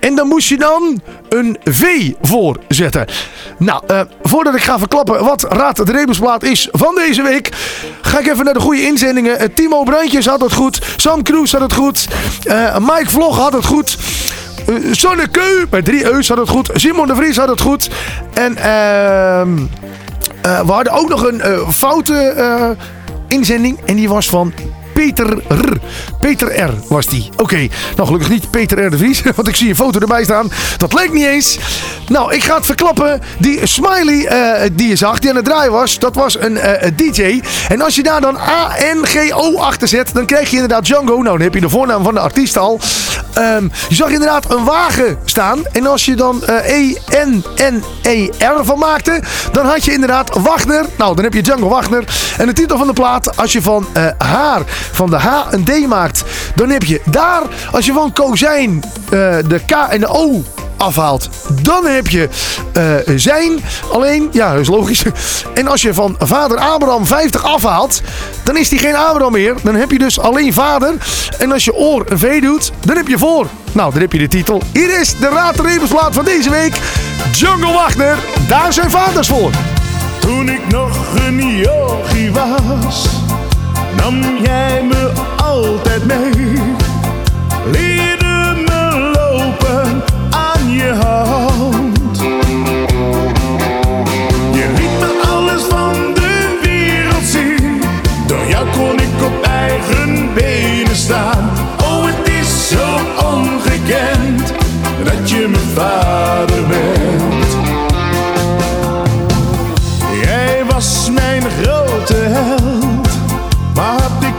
En 0.00 0.14
dan 0.14 0.28
moest 0.28 0.48
je 0.48 0.56
dan 0.56 1.00
een 1.28 1.58
V 1.64 2.10
voor 2.20 2.58
zetten. 2.68 3.06
Nou, 3.58 3.82
eh, 3.86 4.00
voordat 4.22 4.54
ik 4.54 4.62
ga 4.62 4.78
verklappen 4.78 5.24
wat 5.24 5.42
Raad 5.42 5.86
de 5.86 5.92
Rebusplaat 5.92 6.42
is 6.42 6.68
van 6.72 6.94
deze 6.94 7.22
week, 7.22 7.50
ga 8.02 8.18
ik 8.18 8.26
even 8.26 8.44
naar 8.44 8.54
de 8.54 8.60
goede 8.60 8.82
inzendingen. 8.86 9.38
Eh, 9.38 9.48
Timo 9.54 9.82
Brandjes 9.82 10.26
had 10.26 10.40
het 10.40 10.52
goed. 10.52 10.82
Sam 10.96 11.22
Kroes 11.22 11.52
had 11.52 11.60
het 11.60 11.72
goed. 11.72 12.08
eh, 12.44 12.76
Mike 12.78 13.10
Vlog 13.10 13.36
had 13.36 13.52
het 13.52 13.64
goed. 13.64 13.98
Sonneke, 14.90 15.66
bij 15.70 15.82
drie 15.82 16.10
E's 16.16 16.28
had 16.28 16.38
het 16.38 16.48
goed. 16.48 16.70
Simon 16.74 17.06
de 17.06 17.14
Vries 17.14 17.36
had 17.36 17.48
het 17.48 17.60
goed. 17.60 17.90
En 18.34 18.56
ehm 18.56 19.58
eh, 20.42 20.60
we 20.60 20.72
hadden 20.72 20.92
ook 20.92 21.08
nog 21.08 21.24
een 21.24 21.72
foute 21.72 22.76
inzending. 23.28 23.78
En 23.84 23.96
die 23.96 24.08
was 24.08 24.28
van 24.28 24.52
Peter 24.98 25.42
R. 25.48 25.76
Peter 26.20 26.60
R. 26.60 26.74
was 26.88 27.06
die. 27.06 27.30
Oké, 27.36 27.68
nou 27.96 28.06
gelukkig 28.06 28.28
niet 28.28 28.50
Peter 28.50 28.84
R. 28.84 28.90
de 28.90 28.96
Vries. 28.96 29.22
Want 29.36 29.48
ik 29.48 29.56
zie 29.56 29.68
een 29.68 29.76
foto 29.76 29.98
erbij 29.98 30.24
staan. 30.24 30.50
Dat 30.76 30.92
leek 30.92 31.12
niet 31.12 31.26
eens. 31.26 31.58
Nou, 32.08 32.34
ik 32.34 32.44
ga 32.44 32.54
het 32.54 32.66
verklappen. 32.66 33.20
Die 33.38 33.66
smiley 33.66 34.26
eh, 34.26 34.70
die 34.72 34.88
je 34.88 34.96
zag, 34.96 35.18
die 35.18 35.30
aan 35.30 35.36
het 35.36 35.44
draaien 35.44 35.72
was. 35.72 35.98
Dat 35.98 36.14
was 36.14 36.40
een 36.40 36.56
eh, 36.56 36.90
DJ. 36.96 37.40
En 37.68 37.80
als 37.80 37.94
je 37.94 38.02
daar 38.02 38.20
dan 38.20 38.36
A-N-G-O 38.36 39.58
achter 39.58 39.88
zet. 39.88 40.14
Dan 40.14 40.26
krijg 40.26 40.50
je 40.50 40.54
inderdaad 40.54 40.84
Django. 40.84 41.14
Nou, 41.14 41.24
dan 41.24 41.40
heb 41.40 41.54
je 41.54 41.60
de 41.60 41.68
voornaam 41.68 42.02
van 42.04 42.14
de 42.14 42.20
artiest 42.20 42.56
al. 42.56 42.80
Ehm, 43.34 43.68
je 43.88 43.94
zag 43.94 44.08
inderdaad 44.08 44.52
een 44.52 44.64
wagen 44.64 45.18
staan. 45.24 45.66
En 45.72 45.86
als 45.86 46.04
je 46.04 46.16
dan 46.16 46.44
eh, 46.44 46.94
E-N-N-E-R 47.10 48.64
van 48.64 48.78
maakte. 48.78 49.22
Dan 49.52 49.66
had 49.66 49.84
je 49.84 49.92
inderdaad 49.92 50.38
Wagner. 50.38 50.84
Nou, 50.96 51.14
dan 51.14 51.24
heb 51.24 51.34
je 51.34 51.42
Django 51.42 51.68
Wagner. 51.68 52.04
En 52.38 52.46
de 52.46 52.52
titel 52.52 52.78
van 52.78 52.86
de 52.86 52.92
plaat. 52.92 53.36
Als 53.36 53.52
je 53.52 53.62
van 53.62 53.86
haar, 54.18 54.62
van 54.92 55.10
de 55.10 55.16
H 55.16 55.46
een 55.50 55.64
D 55.64 55.86
maakt. 55.86 56.24
Dan 56.54 56.70
heb 56.70 56.82
je 56.82 57.00
daar. 57.04 57.42
Als 57.72 57.86
je 57.86 57.92
van 57.92 58.12
kozijn 58.12 58.82
eh, 59.04 59.10
de 59.48 59.60
K 59.66 59.70
en 59.70 60.00
de 60.00 60.08
O 60.08 60.44
afhaalt. 60.78 61.28
Dan 61.62 61.86
heb 61.86 62.08
je 62.08 62.28
eh, 62.72 62.84
zijn. 63.16 63.64
Alleen, 63.92 64.28
ja, 64.32 64.52
dat 64.52 64.60
is 64.60 64.68
logisch. 64.68 65.02
En 65.54 65.68
als 65.68 65.82
je 65.82 65.94
van 65.94 66.16
vader 66.18 66.58
Abraham 66.58 67.06
50 67.06 67.44
afhaalt, 67.44 68.02
dan 68.42 68.56
is 68.56 68.68
die 68.68 68.78
geen 68.78 68.96
Abraham 68.96 69.32
meer. 69.32 69.54
Dan 69.62 69.74
heb 69.74 69.90
je 69.90 69.98
dus 69.98 70.20
alleen 70.20 70.52
vader. 70.52 70.94
En 71.38 71.52
als 71.52 71.64
je 71.64 71.74
oor 71.74 72.04
een 72.08 72.18
V 72.18 72.40
doet, 72.40 72.72
dan 72.84 72.96
heb 72.96 73.08
je 73.08 73.18
voor. 73.18 73.46
Nou, 73.72 73.92
dan 73.92 74.00
heb 74.00 74.12
je 74.12 74.18
de 74.18 74.28
titel. 74.28 74.62
Hier 74.72 75.00
is 75.00 75.18
de 75.18 75.28
Raad 75.28 75.56
van 76.10 76.24
deze 76.24 76.50
week. 76.50 76.80
Jungle 77.32 77.72
Wagner, 77.72 78.16
daar 78.48 78.72
zijn 78.72 78.90
vaders 78.90 79.28
voor. 79.28 79.50
Toen 80.20 80.48
ik 80.48 80.68
nog 80.68 80.96
een 81.26 81.56
yogi 81.56 82.30
was, 82.30 83.08
nam 83.98 84.20
jij 84.42 84.82
me 84.82 85.12
altijd 85.44 86.04
mee. 86.06 86.58
Leerde 87.70 88.54
me 88.66 89.10
lopen 89.14 90.02
aan 90.30 90.70
je 90.70 90.92
hand. 90.92 92.18
Je 94.52 94.66
liet 94.76 94.98
me 95.00 95.22
alles 95.30 95.62
van 95.62 96.14
de 96.14 96.58
wereld 96.62 97.24
zien. 97.24 97.82
Door 98.26 98.46
jou 98.48 98.66
kon 98.76 99.00
ik 99.00 99.22
op 99.24 99.42
eigen 99.42 100.34
benen 100.34 100.96
staan. 100.96 101.50
Oh, 101.82 102.04
het 102.04 102.28
is 102.28 102.68
zo 102.68 102.98
ongekend 103.34 104.52
dat 105.04 105.30
je 105.30 105.48
mijn 105.48 105.68
vader 105.74 106.57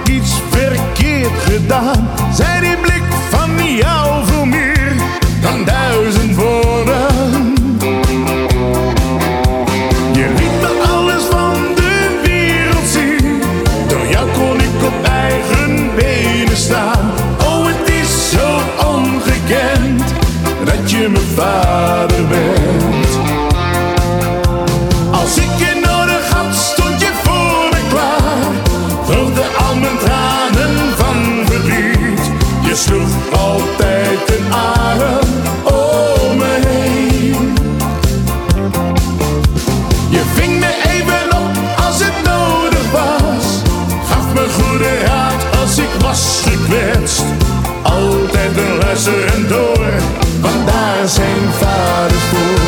iets 0.10 0.42
verkeerd 0.50 1.42
gedaan? 1.44 2.10
Zij 2.34 2.60
die 2.60 2.78
blik 2.78 3.04
van 3.30 3.76
jou 3.76 4.29
want 51.18 51.60
daar 51.60 52.10
zijn 52.10 52.59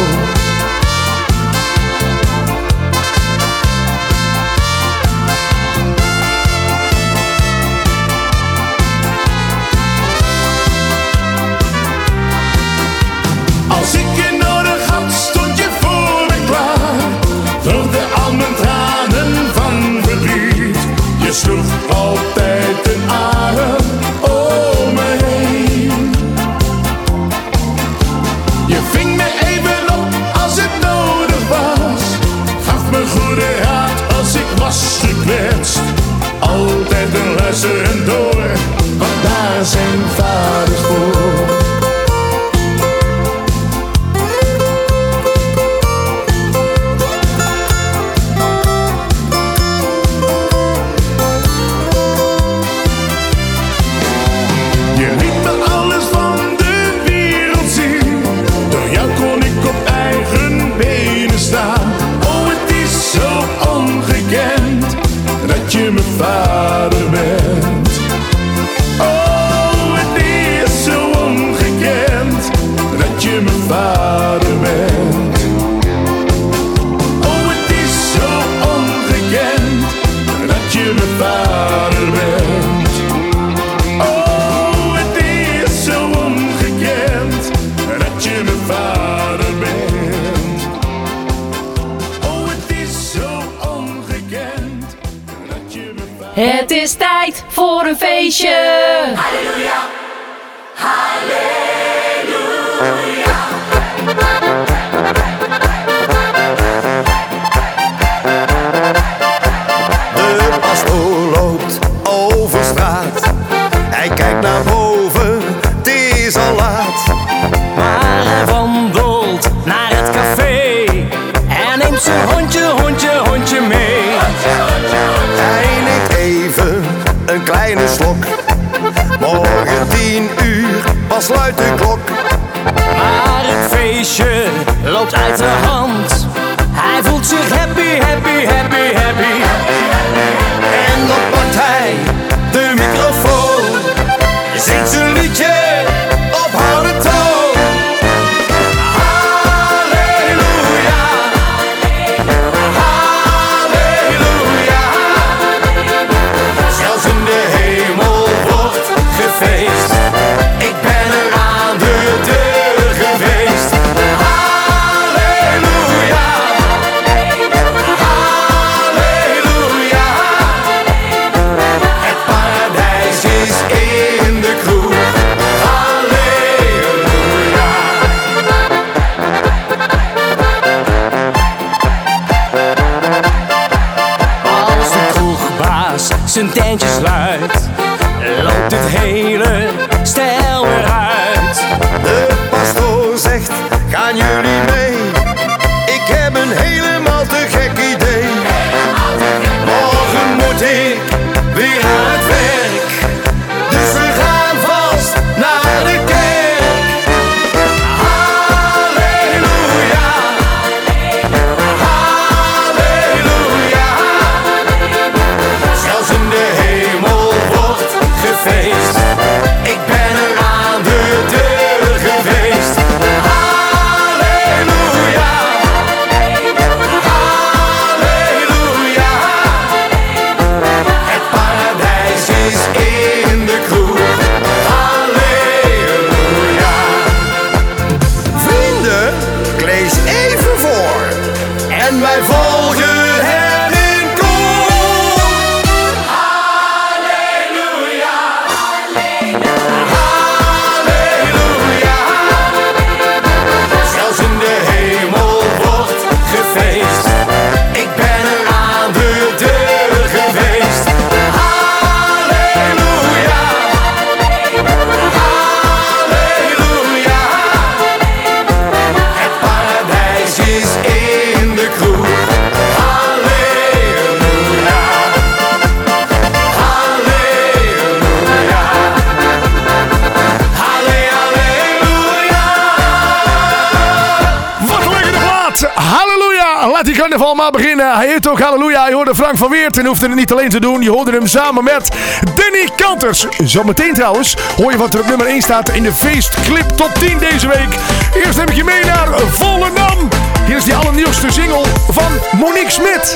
ook 288.32 288.40
Halleluja. 288.40 288.88
Je 288.88 288.94
hoorde 288.94 289.16
Frank 289.16 289.38
van 289.38 289.50
Weert 289.50 289.78
en 289.78 289.86
hoefde 289.86 290.08
het 290.08 290.16
niet 290.16 290.32
alleen 290.32 290.50
te 290.50 290.60
doen. 290.60 290.82
Je 290.82 290.90
hoorde 290.90 291.12
hem 291.12 291.28
samen 291.28 291.64
met 291.64 291.92
Danny 292.36 292.70
Kanters. 292.76 293.26
Zometeen 293.44 293.94
trouwens 293.94 294.36
hoor 294.58 294.72
je 294.72 294.78
wat 294.78 294.94
er 294.94 295.00
op 295.00 295.08
nummer 295.08 295.28
1 295.28 295.42
staat 295.42 295.70
in 295.70 295.84
de 295.84 295.94
feestclip 295.94 296.70
top 296.70 296.94
10 296.94 297.18
deze 297.18 297.48
week. 297.48 297.78
Eerst 298.14 298.38
neem 298.38 298.48
ik 298.48 298.56
je 298.56 298.64
mee 298.64 298.86
naar 298.86 299.08
Volendam. 299.20 300.08
Hier 300.46 300.56
is 300.56 300.64
die 300.64 300.76
allernieuwste 300.76 301.32
single 301.32 301.64
van 301.92 302.12
Monique 302.40 302.72
Smit. 302.72 303.16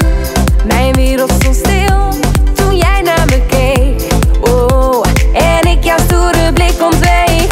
Mijn 0.65 0.93
wereld 0.93 1.31
stond 1.39 1.55
stil 1.55 2.09
toen 2.53 2.77
jij 2.77 3.01
naar 3.01 3.25
me 3.25 3.41
keek. 3.47 4.13
Oh, 4.51 5.05
en 5.33 5.71
ik 5.71 5.83
jouw 5.83 5.99
stoere 6.07 6.53
blik 6.53 6.81
ontweek. 6.81 7.49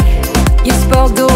Je 0.62 0.72
spook 0.82 1.16
door 1.16 1.33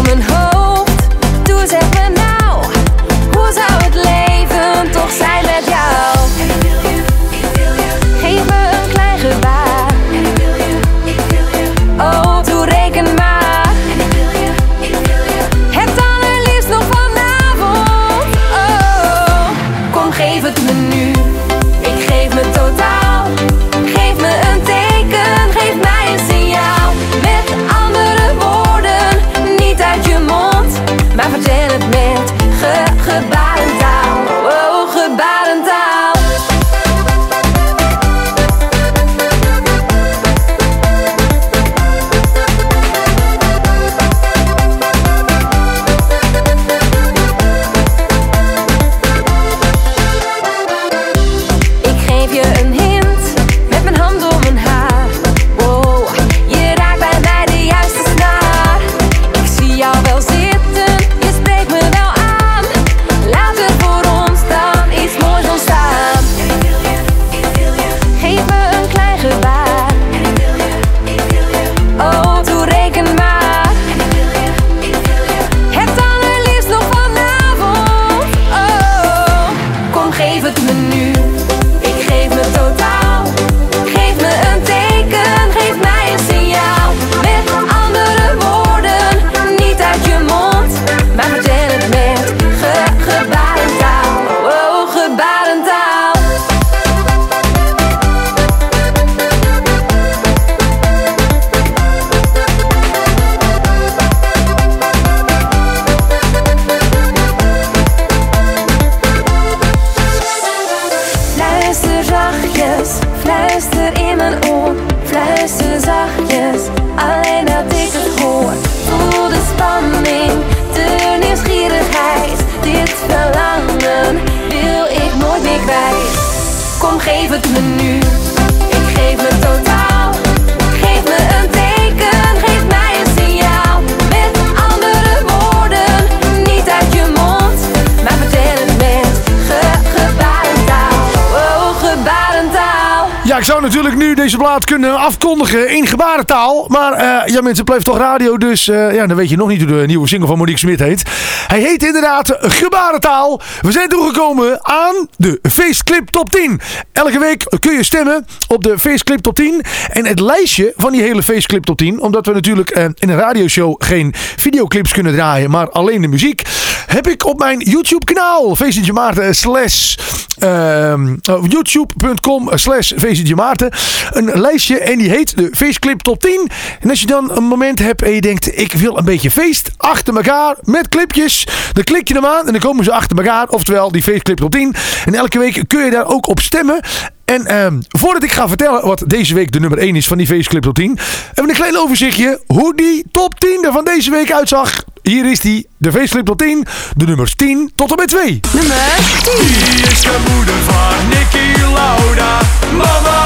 in 145.31 145.78
gebarentaal. 145.89 146.65
Maar 146.67 146.93
eh, 146.93 147.33
ja, 147.33 147.41
mensen, 147.41 147.65
blijft 147.65 147.85
toch 147.85 147.97
radio. 147.97 148.37
Dus 148.37 148.67
eh, 148.67 148.93
ja, 148.93 149.07
dan 149.07 149.17
weet 149.17 149.29
je 149.29 149.37
nog 149.37 149.47
niet 149.47 149.61
hoe 149.61 149.79
de 149.79 149.85
nieuwe 149.85 150.07
single 150.07 150.27
van 150.27 150.37
Monique 150.37 150.59
Smit 150.59 150.79
heet. 150.79 151.03
Hij 151.47 151.59
heet 151.59 151.83
inderdaad 151.83 152.37
Gebarentaal. 152.39 153.41
We 153.61 153.71
zijn 153.71 153.89
toegekomen 153.89 154.65
aan 154.65 155.07
de 155.17 155.39
Feestclip 155.41 156.09
Top 156.09 156.29
10. 156.29 156.59
Elke 156.91 157.19
week 157.19 157.45
kun 157.59 157.73
je 157.73 157.83
stemmen 157.83 158.25
op 158.47 158.63
de 158.63 158.79
Feestclip 158.79 159.19
Top 159.19 159.35
10. 159.35 159.61
En 159.91 160.05
het 160.05 160.19
lijstje 160.19 160.73
van 160.75 160.91
die 160.91 161.01
hele 161.01 161.23
Feestclip 161.23 161.63
Top 161.63 161.77
10. 161.77 162.01
Omdat 162.01 162.25
we 162.25 162.33
natuurlijk 162.33 162.69
eh, 162.69 162.83
in 162.83 163.09
een 163.09 163.17
radioshow 163.17 163.75
geen 163.77 164.13
videoclips 164.37 164.93
kunnen 164.93 165.13
draaien. 165.13 165.49
Maar 165.49 165.69
alleen 165.69 166.01
de 166.01 166.07
muziek. 166.07 166.41
Heb 166.85 167.07
ik 167.07 167.25
op 167.25 167.39
mijn 167.39 167.59
YouTube 167.59 168.05
kanaal. 168.05 168.55
Feestje 168.55 168.93
Maarten 168.93 169.35
slash... 169.35 169.95
ehm, 170.39 171.15
oh, 171.31 171.45
YouTube.com 171.47 172.49
slash 172.53 172.91
Maarten 173.35 173.71
een 174.11 174.31
lijstje 174.41 174.79
en 174.79 174.97
die 174.97 175.09
heet 175.09 175.37
de 175.37 175.49
Feestclip 175.79 176.01
Top 176.01 176.21
10. 176.21 176.49
En 176.79 176.89
als 176.89 176.99
je 176.99 177.05
dan 177.05 177.31
een 177.31 177.43
moment 177.43 177.79
hebt 177.79 178.01
en 178.01 178.11
je 178.11 178.21
denkt, 178.21 178.59
ik 178.59 178.73
wil 178.73 178.97
een 178.97 179.05
beetje 179.05 179.31
feest 179.31 179.71
achter 179.77 180.15
elkaar 180.15 180.55
met 180.61 180.87
clipjes, 180.87 181.47
dan 181.73 181.83
klik 181.83 182.07
je 182.07 182.13
hem 182.13 182.25
aan 182.25 182.45
en 182.45 182.51
dan 182.51 182.61
komen 182.61 182.83
ze 182.83 182.91
achter 182.91 183.17
elkaar. 183.17 183.49
Oftewel 183.49 183.91
die 183.91 184.03
Feestclip 184.03 184.37
Top 184.37 184.51
10. 184.51 184.75
En 185.05 185.13
elke 185.15 185.39
week 185.39 185.63
kun 185.67 185.85
je 185.85 185.91
daar 185.91 186.07
ook 186.07 186.27
op 186.27 186.39
stemmen. 186.39 186.81
En 187.25 187.45
ehm, 187.45 187.79
voordat 187.87 188.23
ik 188.23 188.31
ga 188.31 188.47
vertellen 188.47 188.85
wat 188.85 189.03
deze 189.07 189.33
week 189.33 189.51
de 189.51 189.59
nummer 189.59 189.79
1 189.79 189.95
is 189.95 190.07
van 190.07 190.17
die 190.17 190.27
Feestclip 190.27 190.63
Top 190.63 190.75
10, 190.75 190.97
hebben 191.25 191.43
we 191.43 191.49
een 191.49 191.55
klein 191.55 191.77
overzichtje 191.77 192.41
hoe 192.47 192.75
die 192.75 193.05
top 193.11 193.39
10 193.39 193.63
er 193.65 193.71
van 193.71 193.85
deze 193.85 194.11
week 194.11 194.31
uitzag. 194.31 194.83
Hier 195.01 195.31
is 195.31 195.39
die, 195.39 195.67
de 195.77 195.91
Feestclip 195.91 196.25
Top 196.25 196.37
10, 196.37 196.65
de 196.95 197.05
nummers 197.05 197.35
10 197.35 197.71
tot 197.75 197.89
en 197.89 197.95
met 197.95 198.07
2. 198.07 198.39
Nummer 198.53 198.75
10. 199.23 199.33
Wie 199.37 199.91
is 199.91 200.01
de 200.01 200.17
moeder 200.35 200.55
van 200.55 201.07
Nicky 201.09 201.61
Lauda? 201.61 202.39
Mama 202.77 203.18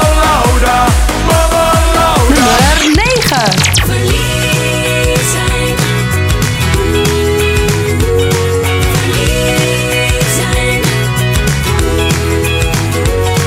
Nummer 3.44 3.74
9. 3.84 3.84
Verlies 3.84 5.30
zijn. 5.32 5.76
Verlies 8.92 10.34
zijn. 10.36 10.80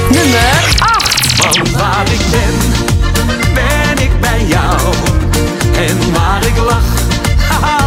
Nummer 0.09 0.75
8. 0.79 1.35
Want 1.37 1.71
waar 1.71 2.05
ik 2.11 2.21
ben, 2.31 2.55
ben 3.53 4.03
ik 4.03 4.19
bij 4.19 4.45
jou. 4.47 4.79
En 5.75 6.13
waar 6.13 6.45
ik 6.45 6.57
lach, 6.57 6.93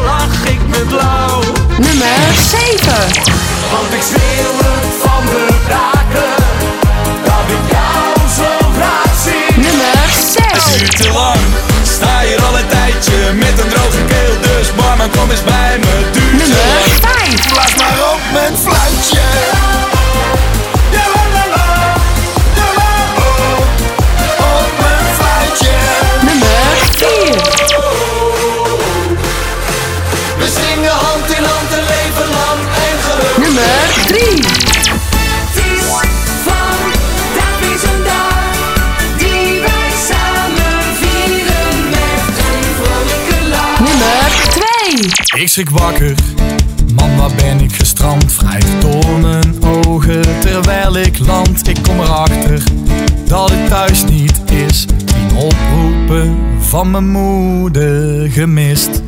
lach 0.05 0.45
ik 0.45 0.61
met 0.69 0.89
blauw. 0.89 1.41
Nummer 1.79 2.35
7. 2.51 2.93
Want 3.71 3.93
ik 3.93 4.03
het 4.03 4.95
van 5.03 5.25
de 5.25 5.49
daken, 5.69 6.45
dat 7.25 7.47
ik 7.57 7.71
jou 7.71 8.29
zo 8.37 8.69
graag 8.77 9.13
zie. 9.25 9.59
Nummer 9.63 10.11
6. 10.33 11.30
Kom 15.17 15.31
eens 15.31 15.45
bij 15.45 15.79
me, 15.79 15.90
schrik 45.51 45.71
wakker, 45.71 46.15
man 46.95 47.17
waar 47.17 47.35
ben 47.37 47.61
ik 47.61 47.73
gestrand? 47.73 48.37
Wrijft 48.37 48.81
door 48.81 49.19
mijn 49.21 49.65
ogen 49.65 50.41
terwijl 50.41 50.97
ik 50.97 51.19
land. 51.19 51.69
Ik 51.69 51.77
kom 51.83 52.01
erachter 52.01 52.63
dat 53.27 53.51
het 53.51 53.69
thuis 53.69 54.05
niet 54.05 54.41
is. 54.51 54.87
Tien 55.05 55.37
oproepen 55.37 56.39
van 56.61 56.91
mijn 56.91 57.11
moeder 57.11 58.31
gemist. 58.31 59.03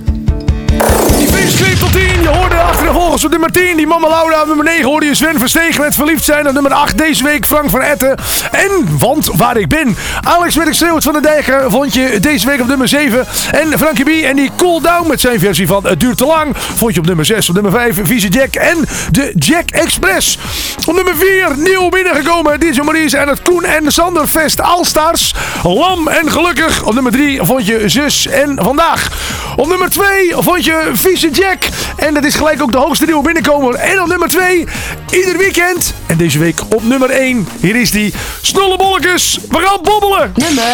Tot 1.83 1.93
10. 1.93 2.23
Je 2.23 2.29
hoorde 2.29 2.57
achter 2.57 2.87
de 2.87 2.93
volgers 2.93 3.25
op 3.25 3.31
nummer 3.31 3.51
10. 3.51 3.77
Die 3.77 3.87
Mama 3.87 4.09
Laura 4.09 4.41
op 4.41 4.47
nummer 4.47 4.65
9 4.65 4.85
hoorde 4.85 5.07
je 5.07 5.15
Sven 5.15 5.39
Verstegen 5.39 5.81
met 5.81 5.95
Verliefd 5.95 6.25
zijn. 6.25 6.49
Op 6.49 6.53
nummer 6.53 6.73
8 6.73 6.99
deze 6.99 7.25
week 7.25 7.47
Frank 7.47 7.71
van 7.71 7.81
Etten. 7.81 8.15
En 8.51 8.99
Want 8.99 9.31
Waar 9.37 9.57
Ik 9.57 9.69
Ben. 9.69 9.97
Alex 10.21 10.57
met 10.57 10.77
schreeuwt 10.77 11.03
van 11.03 11.13
de 11.13 11.21
Dijker 11.21 11.71
vond 11.71 11.95
je 11.95 12.21
deze 12.21 12.47
week 12.47 12.61
op 12.61 12.67
nummer 12.67 12.89
7. 12.89 13.27
En 13.51 13.79
Frankie 13.79 14.05
B 14.05 14.25
en 14.25 14.37
die 14.37 14.51
Cool 14.57 14.81
Down 14.81 15.09
met 15.09 15.21
zijn 15.21 15.39
versie 15.39 15.67
van 15.67 15.87
Het 15.87 16.01
duurt 16.01 16.17
te 16.17 16.27
lang. 16.27 16.57
Vond 16.57 16.95
je 16.95 17.01
op 17.01 17.07
nummer 17.07 17.25
6. 17.25 17.49
Op 17.49 17.55
nummer 17.55 17.73
5 17.73 17.97
Vieze 18.03 18.29
Jack 18.29 18.55
en 18.55 18.85
de 19.11 19.33
Jack 19.35 19.71
Express. 19.71 20.39
Op 20.87 20.95
nummer 20.95 21.17
4 21.17 21.49
nieuw 21.57 21.89
binnengekomen. 21.89 22.61
DJ 22.61 22.81
Maurice 22.81 23.17
en 23.17 23.29
het 23.29 23.43
Koen 23.43 23.65
en 23.65 23.93
Sander 23.93 24.27
Fest 24.27 24.61
Allstars. 24.61 25.35
Lam 25.63 26.09
en 26.09 26.31
Gelukkig. 26.31 26.83
Op 26.83 26.95
nummer 26.95 27.13
3 27.13 27.41
vond 27.43 27.67
je 27.67 27.89
Zus 27.89 28.27
en 28.27 28.59
Vandaag. 28.63 29.09
Op 29.57 29.67
nummer 29.67 29.91
2 29.91 30.33
vond 30.37 30.65
je 30.65 30.91
Vieze 30.93 31.31
Jack. 31.31 31.71
En 31.97 32.15
dat 32.15 32.25
is 32.25 32.35
gelijk 32.35 32.63
ook 32.63 32.73
de 32.73 32.79
hoogste 32.79 33.05
nieuwe 33.05 33.23
binnenkomer. 33.23 33.75
En 33.75 34.01
op 34.01 34.09
nummer 34.09 34.29
2 34.29 34.67
ieder 35.11 35.37
weekend. 35.37 35.95
En 36.07 36.17
deze 36.17 36.39
week 36.39 36.61
op 36.69 36.85
nummer 36.85 37.11
1. 37.11 37.49
Hier 37.61 37.77
is 37.77 37.91
die 37.91 38.15
Snollebolletjes. 38.43 39.39
We 39.49 39.59
gaan 39.59 39.79
bobbelen. 39.83 40.33
Nummer 40.35 40.65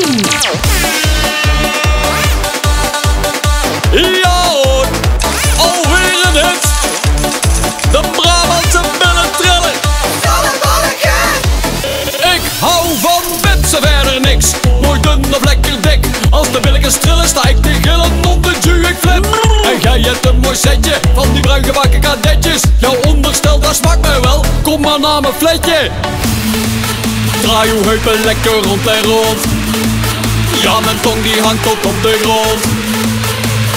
1. 0.00 0.14
Ja 4.22 4.42
hoor, 4.48 4.86
alweer 5.58 6.16
een 6.24 6.46
hit. 6.46 6.62
De 7.92 8.00
dik. 16.54 16.62
Als 16.62 16.62
de 16.62 16.70
billetjes 16.70 16.94
trillen 16.94 17.28
sta 17.28 17.48
ik 17.48 17.62
te 17.62 17.72
gillen 17.82 18.10
op 18.26 18.42
de 18.42 18.50
ik 18.88 18.96
flip. 19.00 19.26
En 19.64 19.80
jij 19.80 20.00
hebt 20.00 20.26
een 20.26 20.38
mooi 20.38 20.56
setje 20.56 20.94
van 21.14 21.32
die 21.32 21.42
bruin 21.42 21.64
gebakken 21.64 22.00
kadetjes. 22.00 22.62
Jouw 22.78 22.96
onderstel 23.06 23.60
dat 23.60 23.76
smaakt 23.76 24.00
mij 24.00 24.20
wel. 24.20 24.44
Kom 24.62 24.80
maar 24.80 25.00
naar 25.00 25.20
mijn 25.20 25.34
fletje. 25.38 25.90
Draai 27.42 27.70
uw 27.70 27.82
heupen 27.84 28.24
lekker 28.24 28.62
rond 28.62 28.86
en 28.86 29.02
rond. 29.02 29.40
Ja, 30.62 30.80
mijn 30.80 31.00
tong 31.00 31.22
die 31.22 31.40
hangt 31.42 31.62
tot 31.62 31.84
op 31.84 32.02
de 32.02 32.18
grond. 32.22 32.62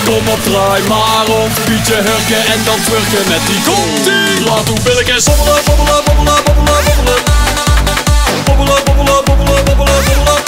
Kom 0.05 0.27
op, 0.27 0.39
draai 0.43 0.83
maar 0.87 1.27
om, 1.41 1.49
bied 1.65 1.87
je 1.87 1.93
hurken 1.93 2.53
en 2.53 2.59
dan 2.65 2.79
twurken 2.85 3.25
met 3.29 3.41
die 3.47 3.61
kontie. 3.69 4.45
Laat 4.45 4.67
uw 4.69 4.81
billetjes 4.83 5.23
bobbelen, 5.23 5.61
bobbelen, 5.65 6.03
bobbelen. 6.05 6.43
Bobbelen, 6.45 6.83
bobbelen, 8.45 8.83
bobbelen, 8.85 9.23
bobbelen, 9.25 9.65
bobbelen. 9.65 9.65
Bobbelen, 9.65 10.46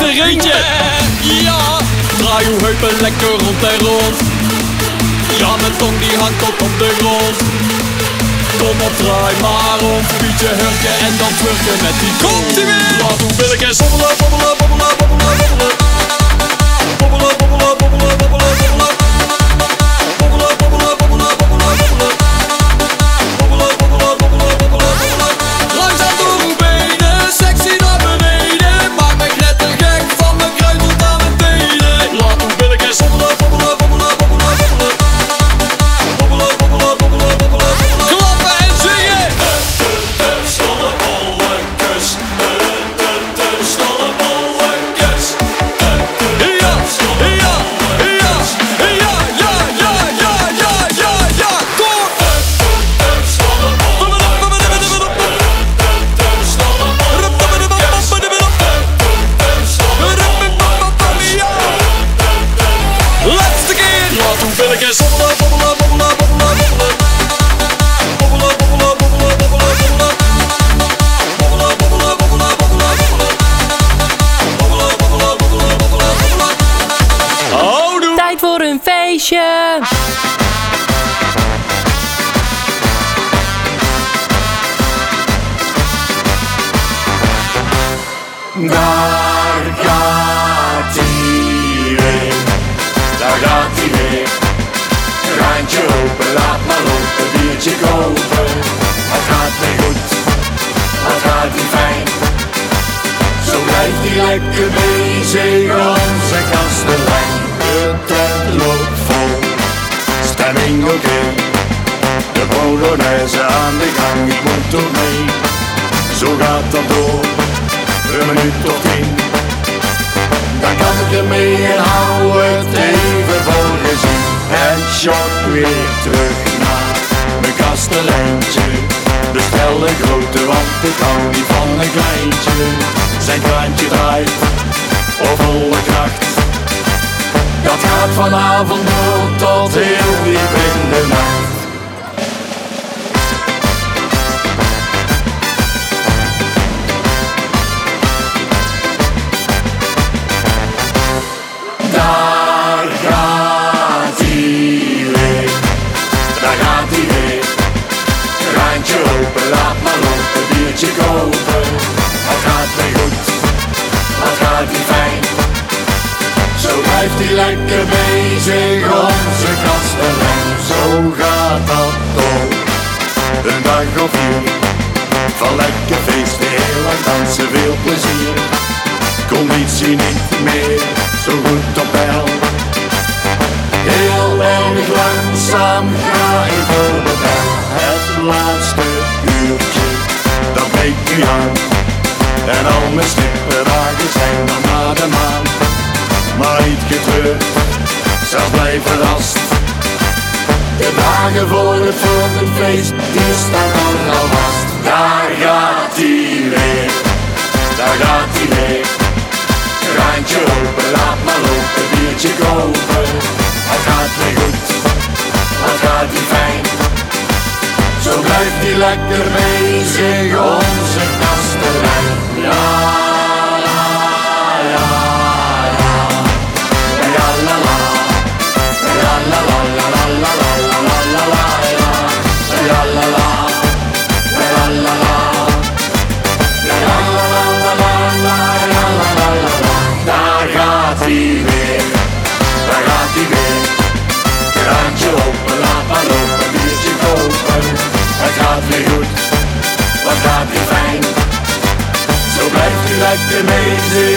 mooiste 0.00 0.22
reetje. 0.22 0.56
Ja, 1.44 1.78
draai 2.18 2.46
uw 2.46 2.58
heupen 2.58 3.00
lekker 3.00 3.28
rond 3.28 3.62
en 3.62 3.78
rond. 3.86 4.16
Ja, 5.38 5.56
mijn 5.60 5.76
tong 5.76 5.98
die 5.98 6.16
hangt 6.18 6.38
tot 6.38 6.62
op 6.66 6.78
de 6.78 6.90
grond. 6.98 7.36
Kom 8.58 8.80
op, 8.86 8.96
draai 8.96 9.34
maar 9.40 9.80
om, 9.92 10.02
bied 10.20 10.40
je 10.40 10.50
hurken 10.60 10.96
en 11.06 11.14
dan 11.18 11.32
twurken 11.38 11.78
met 11.82 11.96
die 12.00 12.12
Komt 12.22 12.56
ie 12.56 12.64
weer! 12.64 12.98
Laat 13.00 13.20
uw 13.22 13.32
billetjes 13.36 13.76
bobbelen, 13.76 14.16
bobbelen, 14.20 14.54
bobbelen, 14.58 14.92
bobbelen, 14.98 15.36
bobbelen. 15.38 15.76
Bobbelen, 16.98 17.36
bobbelen, 17.38 17.76
bobbelen, 17.78 18.16
bobbelen, 18.18 18.18
bobbelen. 18.18 18.58
Bobbelen, 18.58 18.79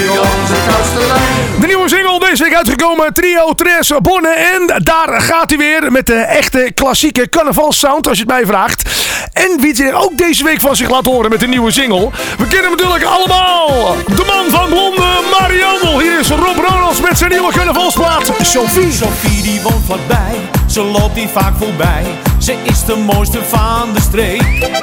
onze 0.09 0.55
kastelein. 0.67 1.59
De 1.59 1.67
nieuwe 1.67 1.89
single 1.89 2.19
deze 2.19 2.43
week 2.43 2.55
uitgekomen. 2.55 3.13
Trio 3.13 3.53
Tres 3.53 3.91
Bonne. 4.01 4.29
En 4.29 4.83
daar 4.83 5.21
gaat 5.21 5.49
hij 5.49 5.57
weer 5.57 5.91
met 5.91 6.05
de 6.05 6.15
echte 6.15 6.71
klassieke 6.75 7.29
carnavalsound, 7.29 8.07
als 8.07 8.17
je 8.17 8.23
het 8.23 8.33
mij 8.33 8.45
vraagt. 8.45 8.89
En 9.33 9.59
wie 9.59 9.75
zich 9.75 9.93
ook 9.93 10.17
deze 10.17 10.43
week 10.43 10.61
van 10.61 10.75
zich 10.75 10.89
laat 10.89 11.05
horen 11.05 11.29
met 11.29 11.43
een 11.43 11.49
nieuwe 11.49 11.71
single. 11.71 12.09
We 12.37 12.47
kennen 12.47 12.69
hem 12.69 12.71
natuurlijk 12.71 13.03
allemaal. 13.03 13.95
De 14.07 14.23
man 14.27 14.59
van 14.59 14.69
Blonde, 14.69 15.19
Marianne. 15.39 16.01
Hier 16.01 16.19
is 16.19 16.29
Rob 16.29 16.57
Ronalds 16.67 17.01
met 17.01 17.17
zijn 17.17 17.31
nieuwe 17.31 17.51
carnavalsplaat. 17.51 18.31
Sophie. 18.41 18.91
Sophie 18.91 19.41
die 19.41 19.61
woont 19.61 19.85
vlakbij, 19.85 20.35
ze 20.67 20.81
loopt 20.81 21.15
hier 21.15 21.27
vaak 21.27 21.53
voorbij. 21.57 22.03
Ze 22.37 22.55
is 22.63 22.85
de 22.85 22.95
mooiste 22.95 23.39
van 23.43 23.93
de 23.93 24.01
streek. 24.01 24.82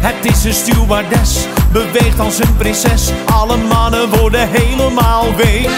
Het 0.00 0.24
is 0.32 0.44
een 0.44 0.54
stewardess, 0.54 1.46
beweegt 1.72 2.20
als 2.20 2.38
een 2.38 2.56
prinses. 2.56 3.10
Alle 3.32 3.56
mannen 3.56 4.08
worden 4.18 4.48
helemaal 4.50 5.34
week. 5.36 5.68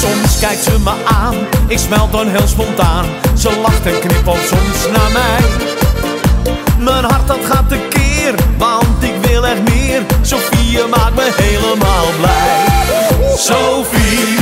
Soms 0.00 0.38
kijkt 0.40 0.62
ze 0.62 0.78
me 0.84 0.92
aan, 1.04 1.34
ik 1.66 1.78
smelt 1.78 2.12
dan 2.12 2.28
heel 2.28 2.46
spontaan. 2.46 3.04
Ze 3.38 3.58
lacht 3.62 3.86
en 3.86 4.00
knippelt 4.00 4.38
soms 4.48 4.96
naar 4.96 5.10
mij. 5.12 5.40
Mijn 6.78 7.04
hart 7.04 7.26
dat 7.26 7.38
gaat 7.48 7.68
tekeer, 7.68 8.34
want 8.58 9.02
ik 9.02 9.14
wil 9.20 9.46
echt 9.46 9.68
meer. 9.68 10.02
Sophie 10.20 10.78
maakt 10.90 11.14
me 11.14 11.32
helemaal 11.36 12.06
blij. 12.20 12.64
Sophie, 13.36 14.36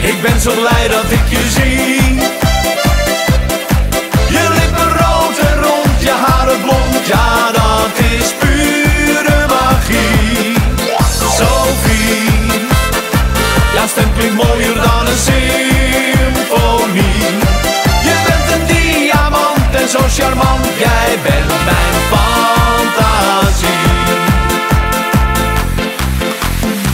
ik 0.00 0.22
ben 0.22 0.40
zo 0.40 0.50
blij 0.50 0.88
dat 0.88 1.10
ik 1.10 1.28
je 1.28 1.50
zie. 1.50 2.37
Ja 7.08 7.50
dat 7.52 7.98
is 7.98 8.34
pure 8.38 9.46
magie. 9.48 10.56
Sophie, 11.36 12.30
jouw 13.74 13.86
stem 13.86 14.12
klinkt 14.16 14.34
mooier 14.34 14.74
dan 14.74 15.06
een 15.06 15.18
symfonie. 15.28 17.26
Je 18.02 18.16
bent 18.26 18.48
een 18.54 18.66
diamant 18.66 19.74
en 19.82 19.88
zo 19.88 19.98
charmant, 20.08 20.66
jij 20.78 21.18
bent 21.22 21.64
mijn 21.64 21.94
fantasie. 22.10 23.86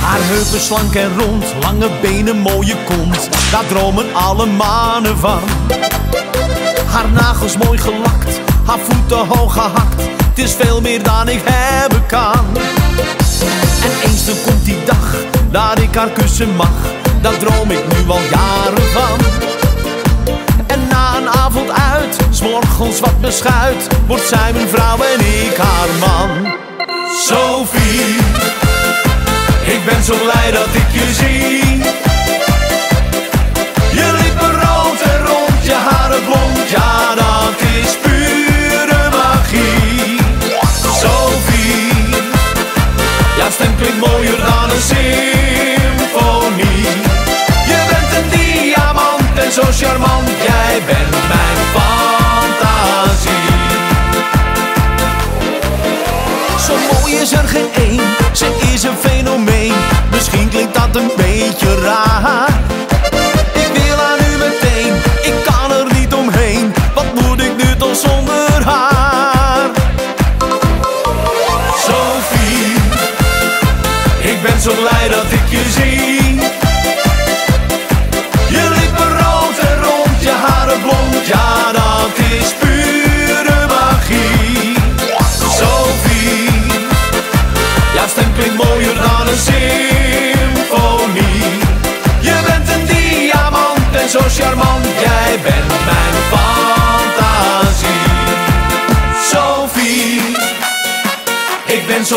Haar 0.00 0.20
heupen 0.22 0.60
slank 0.60 0.94
en 0.94 1.18
rond, 1.18 1.44
lange 1.62 1.90
benen, 2.02 2.38
mooie 2.38 2.76
kont, 2.84 3.28
daar 3.50 3.66
dromen 3.66 4.14
alle 4.14 4.46
mannen 4.46 5.18
van. 5.18 5.42
Haar 6.90 7.10
nagels 7.10 7.56
mooi 7.56 7.78
gelakt, 7.78 8.40
haar 8.64 8.78
voeten 8.78 9.26
hoog 9.26 9.52
gehakt. 9.52 10.02
Het 10.28 10.38
is 10.38 10.52
veel 10.52 10.80
meer 10.80 11.02
dan 11.02 11.28
ik 11.28 11.40
hebben 11.44 12.06
kan. 12.06 12.44
En 13.82 14.08
eens 14.08 14.26
dan 14.26 14.34
komt 14.44 14.64
die 14.64 14.84
dag 14.84 15.16
dat 15.50 15.78
ik 15.78 15.94
haar 15.94 16.10
kussen 16.10 16.56
mag. 16.56 16.76
Daar 17.20 17.36
droom 17.36 17.70
ik 17.70 17.84
nu 17.92 18.10
al 18.10 18.20
jaren 18.30 18.90
van. 18.92 19.18
En 20.66 20.86
na 20.88 21.16
een 21.16 21.28
avond 21.28 21.70
uit, 21.70 22.16
s'morgens 22.30 23.00
wat 23.00 23.20
beschuit, 23.20 23.86
wordt 24.06 24.26
zij 24.26 24.52
mijn 24.52 24.68
vrouw 24.68 24.96
en 24.96 25.20
ik 25.20 25.56
haar 25.56 25.88
man. 26.00 26.52
Sophie, 27.26 28.16
ik 29.64 29.84
ben 29.84 30.02
zo 30.04 30.14
blij 30.22 30.50
dat 30.50 30.68
ik 30.72 30.90
je 30.92 31.12
zie. 31.14 31.76
Je 33.92 34.12
lippen 34.22 34.52
rood 34.52 35.00
en 35.00 35.26
rond, 35.26 35.64
je 35.64 35.74
haren 35.74 36.24
blond, 36.24 36.68
ja 36.70 37.14
dat 37.14 37.60
is 37.82 37.96
pure 38.02 38.13
stem 43.54 43.76
klinkt 43.76 44.06
mooier 44.06 44.38
dan 44.38 44.70
een 44.70 44.82
symfonie. 44.92 46.82
Je 47.70 47.78
bent 47.90 48.10
een 48.18 48.28
diamant 48.34 49.38
en 49.44 49.52
zo 49.52 49.62
charmant, 49.62 50.28
jij 50.28 50.82
bent 50.86 51.10
mijn 51.32 51.58
fantasie. 51.74 53.52
Zo 56.66 56.74
mooi 56.92 57.14
is 57.14 57.32
er 57.32 57.48
geen 57.48 57.68
één, 57.74 58.00
ze 58.32 58.46
is 58.72 58.82
een 58.82 58.96
fenomeen. 58.96 59.74
Misschien 60.10 60.48
klinkt 60.48 60.74
dat 60.74 60.96
een 60.96 61.10
beetje 61.16 61.80
raar. 61.80 62.53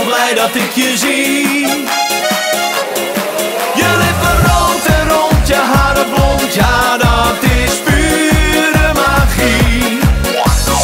Blij 0.05 0.33
dat 0.33 0.55
ik 0.55 0.71
je 0.73 0.97
zie. 0.97 1.67
Je 3.75 3.89
lippen 3.97 4.37
rood 4.47 4.85
en 4.85 5.09
rond, 5.09 5.47
je 5.47 5.55
haren 5.55 6.09
blond, 6.09 6.53
ja 6.53 6.97
dat 6.97 7.43
is 7.43 7.73
pure 7.83 8.93
magie. 8.93 9.99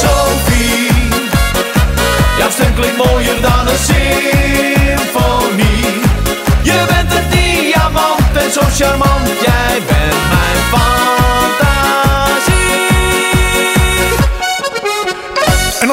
Sophie, 0.01 0.91
jouw 2.37 2.49
stem 2.49 2.73
klinkt 2.73 2.97
mooier 2.97 3.41
dan 3.41 3.67
een 3.67 3.77
symfonie. 3.77 5.21
Je 6.61 6.85
bent 6.87 7.13
een 7.13 7.29
diamant 7.29 8.35
en 8.35 8.51
zo 8.51 8.61
charmant, 8.75 9.02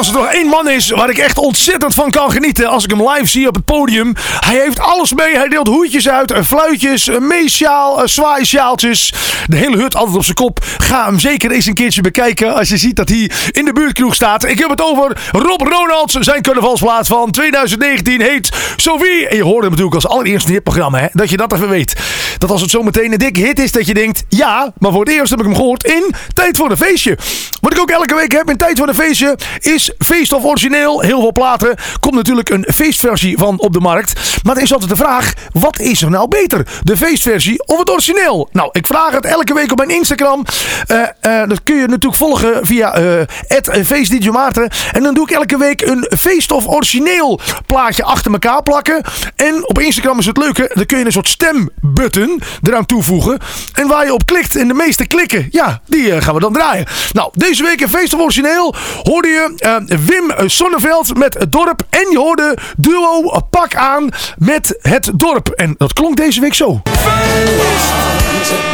als 0.01 0.09
er 0.09 0.15
nog 0.15 0.31
één 0.31 0.47
man 0.47 0.69
is 0.69 0.89
waar 0.89 1.09
ik 1.09 1.17
echt 1.17 1.37
ontzettend 1.37 1.93
van 1.93 2.11
kan 2.11 2.31
genieten 2.31 2.69
als 2.69 2.83
ik 2.83 2.89
hem 2.89 3.09
live 3.09 3.27
zie 3.27 3.47
op 3.47 3.55
het 3.55 3.65
podium. 3.65 4.13
Hij 4.39 4.59
heeft 4.59 4.79
alles 4.79 5.13
mee. 5.13 5.35
Hij 5.35 5.47
deelt 5.47 5.67
hoedjes 5.67 6.09
uit, 6.09 6.31
eh, 6.31 6.43
fluitjes, 6.43 7.07
een 7.07 7.27
meesjaal, 7.27 8.01
eh, 8.01 8.07
zwaaisjaaltjes. 8.07 9.13
De 9.47 9.55
hele 9.55 9.77
hut 9.77 9.95
altijd 9.95 10.17
op 10.17 10.23
zijn 10.23 10.35
kop. 10.35 10.59
Ga 10.77 11.05
hem 11.05 11.19
zeker 11.19 11.51
eens 11.51 11.65
een 11.65 11.73
keertje 11.73 12.01
bekijken 12.01 12.55
als 12.55 12.69
je 12.69 12.77
ziet 12.77 12.95
dat 12.95 13.09
hij 13.09 13.31
in 13.51 13.65
de 13.65 13.73
buurtkroeg 13.73 14.15
staat. 14.15 14.45
Ik 14.45 14.59
heb 14.59 14.69
het 14.69 14.81
over 14.81 15.17
Rob 15.31 15.61
Ronalds. 15.61 16.13
Zijn 16.13 16.41
carnavalsplaat 16.41 17.07
van 17.07 17.31
2019 17.31 18.21
heet 18.21 18.49
Sophie. 18.75 19.27
En 19.27 19.35
je 19.35 19.43
hoorde 19.43 19.61
hem 19.61 19.69
natuurlijk 19.69 19.95
als 19.95 20.07
allereerste 20.07 20.47
in 20.47 20.53
dit 20.53 20.63
programma. 20.63 20.99
Hè? 20.99 21.07
Dat 21.11 21.29
je 21.29 21.37
dat 21.37 21.53
even 21.53 21.69
weet. 21.69 21.95
Dat 22.37 22.51
als 22.51 22.61
het 22.61 22.69
zometeen 22.69 23.11
een 23.11 23.17
dikke 23.17 23.41
hit 23.41 23.59
is 23.59 23.71
dat 23.71 23.87
je 23.87 23.93
denkt... 23.93 24.23
Ja, 24.29 24.73
maar 24.77 24.91
voor 24.91 25.05
het 25.05 25.13
eerst 25.13 25.29
heb 25.29 25.39
ik 25.39 25.45
hem 25.45 25.55
gehoord 25.55 25.83
in 25.83 26.13
Tijd 26.33 26.57
voor 26.57 26.71
een 26.71 26.77
Feestje. 26.77 27.17
Wat 27.61 27.73
ik 27.73 27.79
ook 27.79 27.89
elke 27.89 28.15
week 28.15 28.31
heb 28.31 28.49
in 28.49 28.57
Tijd 28.57 28.77
voor 28.77 28.87
een 28.87 28.95
Feestje 28.95 29.37
is 29.59 29.90
feest 29.97 30.33
of 30.33 30.43
origineel. 30.43 31.01
Heel 31.01 31.19
veel 31.19 31.31
platen. 31.31 31.75
Komt 31.99 32.15
natuurlijk 32.15 32.49
een 32.49 32.65
feestversie 32.73 33.37
van 33.37 33.59
op 33.59 33.73
de 33.73 33.79
markt. 33.79 34.39
Maar 34.43 34.55
er 34.55 34.61
is 34.61 34.73
altijd 34.73 34.89
de 34.89 34.95
vraag, 34.95 35.33
wat 35.51 35.79
is 35.79 36.01
er 36.01 36.09
nou 36.09 36.27
beter? 36.27 36.67
De 36.83 36.97
feestversie 36.97 37.65
of 37.65 37.79
het 37.79 37.89
origineel? 37.89 38.49
Nou, 38.51 38.69
ik 38.71 38.85
vraag 38.85 39.11
het 39.11 39.25
elke 39.25 39.53
week 39.53 39.71
op 39.71 39.77
mijn 39.77 39.89
Instagram. 39.89 40.45
Eh, 40.87 41.01
eh, 41.19 41.49
dat 41.49 41.63
kun 41.63 41.75
je 41.75 41.87
natuurlijk 41.87 42.15
volgen 42.15 42.65
via 42.65 42.99
uh, 42.99 44.31
Maarten. 44.31 44.69
En 44.91 45.03
dan 45.03 45.13
doe 45.13 45.23
ik 45.23 45.35
elke 45.35 45.57
week 45.57 45.81
een 45.81 46.07
feest 46.17 46.51
of 46.51 46.67
origineel 46.67 47.39
plaatje 47.65 48.03
achter 48.03 48.31
elkaar 48.31 48.63
plakken. 48.63 49.01
En 49.35 49.67
op 49.67 49.79
Instagram 49.79 50.19
is 50.19 50.25
het 50.25 50.37
leuke, 50.37 50.71
dan 50.73 50.85
kun 50.85 50.97
je 50.97 51.05
een 51.05 51.11
soort 51.11 51.27
stembutton 51.27 52.41
eraan 52.61 52.85
toevoegen. 52.85 53.39
En 53.73 53.87
waar 53.87 54.05
je 54.05 54.13
op 54.13 54.25
klikt 54.25 54.55
en 54.55 54.67
de 54.67 54.73
meeste 54.73 55.07
klikken, 55.07 55.47
ja, 55.49 55.81
die 55.85 56.21
gaan 56.21 56.33
we 56.33 56.39
dan 56.39 56.53
draaien. 56.53 56.85
Nou, 57.11 57.29
deze 57.33 57.63
week 57.63 57.81
een 57.81 57.89
feest 57.89 58.13
of 58.13 58.21
origineel 58.21 58.75
hoorde 59.03 59.27
je 59.27 59.53
Wim 59.85 60.49
Sonneveld 60.49 61.17
met 61.17 61.33
het 61.33 61.51
dorp. 61.51 61.81
En 61.89 62.07
je 62.11 62.17
hoorde 62.17 62.57
duo 62.77 63.39
Pak 63.49 63.75
aan 63.75 64.09
met 64.37 64.77
het 64.81 65.11
dorp. 65.15 65.47
En 65.49 65.75
dat 65.77 65.93
klonk 65.93 66.17
deze 66.17 66.41
week 66.41 66.53
zo. 66.53 66.81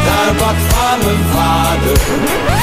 Daar 0.05 0.35
wat 0.37 0.55
van 0.67 0.99
mijn 1.05 1.25
vader. 1.33 1.91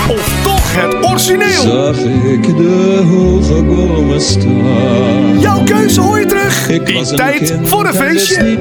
Of 0.09 0.34
het 0.75 1.05
origineel. 1.05 1.63
Zag 1.63 1.97
ik 2.25 2.57
de 2.57 3.03
hoge 3.11 3.63
bomen 3.63 4.21
staan. 4.21 5.39
Jouw 5.41 5.63
keuze 5.65 6.01
hoor 6.01 6.19
je 6.19 6.27
terug. 6.27 6.69
Ik 6.69 6.89
in 6.89 6.95
was 6.95 7.11
een 7.11 7.17
tijd 7.17 7.49
kind 7.49 7.69
voor 7.69 7.87
een 7.87 7.95
feestje. 7.95 8.59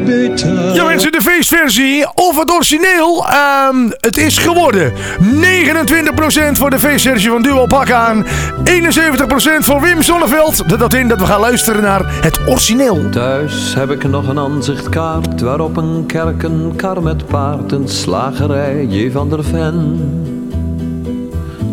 Ja 0.74 0.84
mensen, 0.84 1.11
de 1.11 1.22
feestversie 1.22 2.07
of 2.14 2.39
het 2.39 2.51
origineel. 2.51 3.26
Ehm, 3.28 3.89
het 3.99 4.18
is 4.18 4.38
geworden 4.38 4.93
29% 5.20 6.57
voor 6.57 6.70
de 6.70 6.80
feestversie 6.80 7.30
van 7.30 7.41
Duo 7.41 7.66
Pak 7.66 7.91
aan. 7.91 8.26
71% 8.64 9.66
voor 9.66 9.82
Wim 9.82 10.01
Sonneveld. 10.01 10.70
Dat 10.70 10.80
houdt 10.80 10.93
in 10.93 11.07
dat 11.07 11.20
we 11.20 11.26
gaan 11.26 11.39
luisteren 11.39 11.82
naar 11.82 12.01
het 12.22 12.39
origineel. 12.47 13.09
Thuis 13.09 13.74
heb 13.76 13.91
ik 13.91 14.03
nog 14.03 14.28
een 14.28 14.39
aanzichtkaart 14.39 15.41
waarop 15.41 15.78
een 15.78 16.03
kerk, 16.07 16.43
een 16.43 16.74
kar 16.76 17.01
met 17.01 17.28
paard, 17.28 17.72
een 17.72 17.88
slagerij, 17.88 18.86
J. 18.86 19.11
van 19.11 19.30
der 19.30 19.43
Ven. 19.43 20.32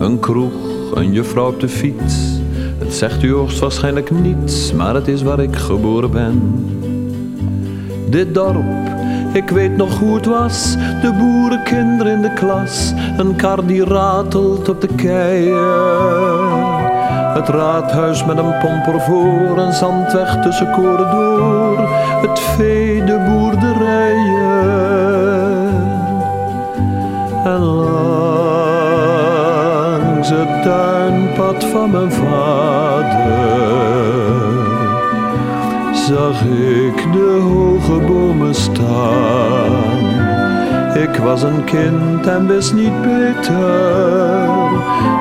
Een 0.01 0.19
kroeg, 0.19 0.53
een 0.95 1.13
juffrouw 1.13 1.49
op 1.49 1.61
de 1.61 1.69
fiets. 1.69 2.15
Het 2.79 2.95
zegt 2.95 3.23
u 3.23 3.33
hoogstwaarschijnlijk 3.33 4.11
niets, 4.11 4.73
maar 4.73 4.95
het 4.95 5.09
is 5.09 5.23
waar 5.23 5.41
ik 5.41 5.57
geboren 5.57 6.11
ben. 6.11 6.65
Dit 8.09 8.35
dorp, 8.35 8.65
ik 9.33 9.51
weet 9.51 9.77
nog 9.77 9.99
hoe 9.99 10.15
het 10.15 10.27
was. 10.27 10.77
De 11.03 11.13
boerenkinderen 11.19 12.13
in 12.13 12.23
de 12.23 12.33
klas. 12.33 12.93
Een 13.17 13.37
kar 13.37 13.67
die 13.67 13.85
ratelt 13.85 14.69
op 14.69 14.81
de 14.81 14.89
keien. 14.95 15.55
Het 17.35 17.49
raadhuis 17.49 18.25
met 18.25 18.39
een 18.39 18.59
pomper 18.59 19.01
voor. 19.01 19.59
Een 19.59 19.73
zandweg 19.73 20.43
tussen 20.43 20.71
koren 20.71 21.11
door. 21.11 21.89
Het 22.21 22.41
vee, 22.41 22.90
mijn 31.91 32.13
vader 32.13 33.81
zag 35.93 36.43
ik 36.45 37.13
de 37.13 37.41
hoge 37.43 38.01
bomen 38.07 38.55
staan. 38.55 39.99
Ik 40.95 41.17
was 41.17 41.43
een 41.43 41.65
kind 41.65 42.27
en 42.27 42.47
wist 42.47 42.75
niet 42.75 43.03
beter 43.03 44.47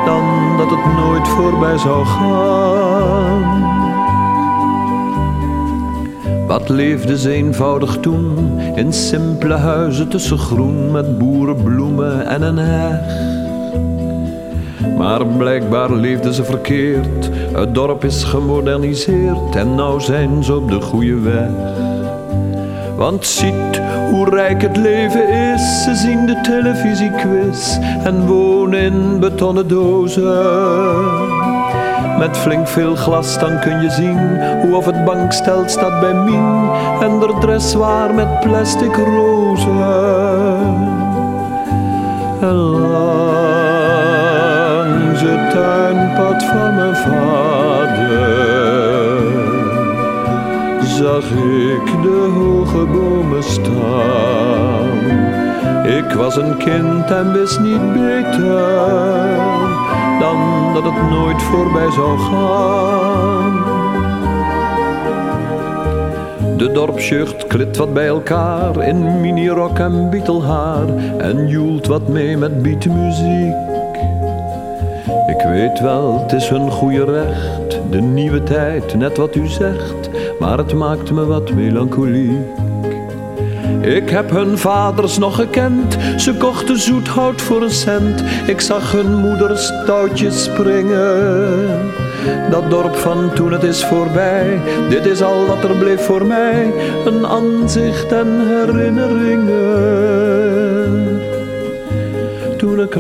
dan 0.06 0.58
dat 0.58 0.70
het 0.70 0.86
nooit 0.96 1.28
voorbij 1.28 1.78
zou 1.78 2.06
gaan. 2.06 3.68
Wat 6.48 6.70
leefde 6.70 7.18
ze 7.18 7.32
eenvoudig 7.32 7.98
toen 7.98 8.60
in 8.76 8.94
simpele 8.94 9.56
huizen 9.56 10.08
tussen 10.08 10.38
groen 10.38 10.92
met 10.92 11.18
boerenbloemen 11.18 12.28
en 12.28 12.42
een 12.42 12.58
heg. 12.58 13.29
Maar 15.00 15.26
blijkbaar 15.26 15.92
leefden 15.92 16.34
ze 16.34 16.44
verkeerd. 16.44 17.30
Het 17.54 17.74
dorp 17.74 18.04
is 18.04 18.24
gemoderniseerd 18.24 19.56
en 19.56 19.76
nou 19.76 20.02
zijn 20.02 20.44
ze 20.44 20.56
op 20.56 20.70
de 20.72 20.82
goede 20.82 21.20
weg. 21.20 21.50
Want 22.96 23.26
ziet 23.26 23.82
hoe 24.10 24.30
rijk 24.30 24.62
het 24.62 24.78
leven 24.78 25.30
is. 25.30 25.84
Ze 25.84 25.96
zien 25.96 26.26
de 26.26 26.42
televisiequiz 26.42 27.78
en 28.04 28.28
wonen 28.28 28.80
in 28.80 29.20
betonnen 29.20 29.68
dozen. 29.68 30.38
Met 32.18 32.38
flink 32.38 32.68
veel 32.68 32.96
glas 32.96 33.40
dan 33.40 33.60
kun 33.60 33.82
je 33.82 33.90
zien 33.90 34.18
hoe 34.62 34.76
of 34.76 34.86
het 34.86 35.06
bankstel 35.06 35.64
staat 35.66 36.00
bij 36.00 36.14
Mien 36.14 36.70
en 37.02 37.20
de 37.20 37.36
dressoir 37.40 38.14
met 38.14 38.40
plastic 38.40 38.96
rozen. 38.96 40.89
Van 46.44 46.76
mijn 46.76 46.96
vader 46.96 48.40
zag 51.00 51.24
ik 51.24 52.02
de 52.02 52.32
hoge 52.36 52.86
bomen 52.86 53.44
staan. 53.44 54.88
Ik 55.88 56.12
was 56.12 56.36
een 56.36 56.58
kind 56.58 57.12
en 57.12 57.34
wist 57.34 57.60
niet 57.60 57.94
beter 57.94 59.38
dan 60.20 60.38
dat 60.74 60.84
het 60.84 61.10
nooit 61.10 61.42
voorbij 61.42 61.92
zou 61.92 62.20
gaan. 62.20 63.78
De 66.58 66.72
dorpsjeugd 66.72 67.48
klit 67.48 67.78
wat 67.78 67.94
bij 67.94 68.08
elkaar 68.08 68.88
in 68.88 69.22
minirok 69.22 69.80
en 69.80 70.10
bietelhaar 70.10 70.88
en 71.18 71.48
joelt 71.48 71.88
wat 71.88 72.08
mee 72.08 72.38
met 72.38 72.62
beatmuziek. 72.62 73.79
Ik 75.40 75.46
weet 75.46 75.80
wel, 75.80 76.22
het 76.22 76.32
is 76.32 76.50
hun 76.50 76.72
goede 76.72 77.04
recht, 77.04 77.80
de 77.90 78.02
nieuwe 78.02 78.44
tijd, 78.44 78.96
net 78.96 79.18
wat 79.18 79.36
u 79.36 79.48
zegt, 79.48 80.10
maar 80.40 80.58
het 80.58 80.74
maakt 80.74 81.12
me 81.12 81.26
wat 81.26 81.52
melancholiek. 81.52 82.48
Ik 83.82 84.10
heb 84.10 84.30
hun 84.30 84.58
vaders 84.58 85.18
nog 85.18 85.36
gekend, 85.36 85.98
ze 86.18 86.34
kochten 86.34 86.80
zoethout 86.80 87.42
voor 87.42 87.62
een 87.62 87.70
cent. 87.70 88.24
Ik 88.48 88.62
zag 88.62 88.92
hun 88.92 89.16
moeders 89.16 89.72
touwtjes 89.86 90.44
springen. 90.44 91.92
Dat 92.50 92.70
dorp 92.70 92.96
van 92.96 93.34
toen 93.34 93.52
het 93.52 93.64
is 93.64 93.86
voorbij, 93.86 94.60
dit 94.90 95.06
is 95.06 95.22
al 95.22 95.46
wat 95.46 95.64
er 95.64 95.76
bleef 95.76 96.06
voor 96.06 96.26
mij. 96.26 96.74
Een 97.06 97.28
aanzicht 97.28 98.12
en 98.12 98.48
herinneringen. 98.48 101.22
Toen 102.58 102.80
ik 102.80 102.94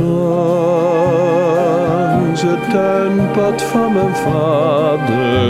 tuinpad 2.71 3.61
van 3.61 3.93
mijn 3.93 4.15
vader 4.15 5.49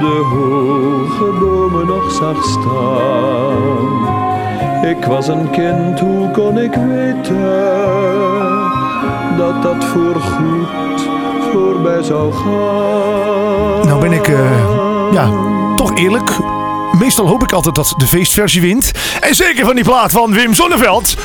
de 0.00 0.22
hoge 0.34 1.38
bomen 1.40 1.86
nog 1.86 2.12
zag 2.12 2.44
staan. 2.44 4.16
Ik 4.90 5.04
was 5.04 5.28
een 5.28 5.50
kind, 5.50 6.00
hoe 6.00 6.30
kon 6.30 6.58
ik 6.58 6.74
weten 6.74 7.38
dat 9.36 9.62
dat 9.62 9.84
voorgoed 9.84 11.08
voorbij 11.52 12.02
zou 12.02 12.32
gaan? 12.32 13.86
Nou 13.86 14.00
ben 14.00 14.12
ik 14.12 14.28
eh, 14.28 15.12
ja, 15.12 15.30
toch 15.76 15.96
eerlijk. 15.96 16.30
Meestal 16.98 17.26
hoop 17.26 17.42
ik 17.42 17.52
altijd 17.52 17.74
dat 17.74 17.94
de 17.96 18.06
feestversie 18.06 18.60
wint. 18.60 18.90
En 19.20 19.34
zeker 19.34 19.64
van 19.64 19.74
die 19.74 19.84
plaat 19.84 20.10
van 20.10 20.32
Wim 20.32 20.54
Sonneveld. 20.54 21.16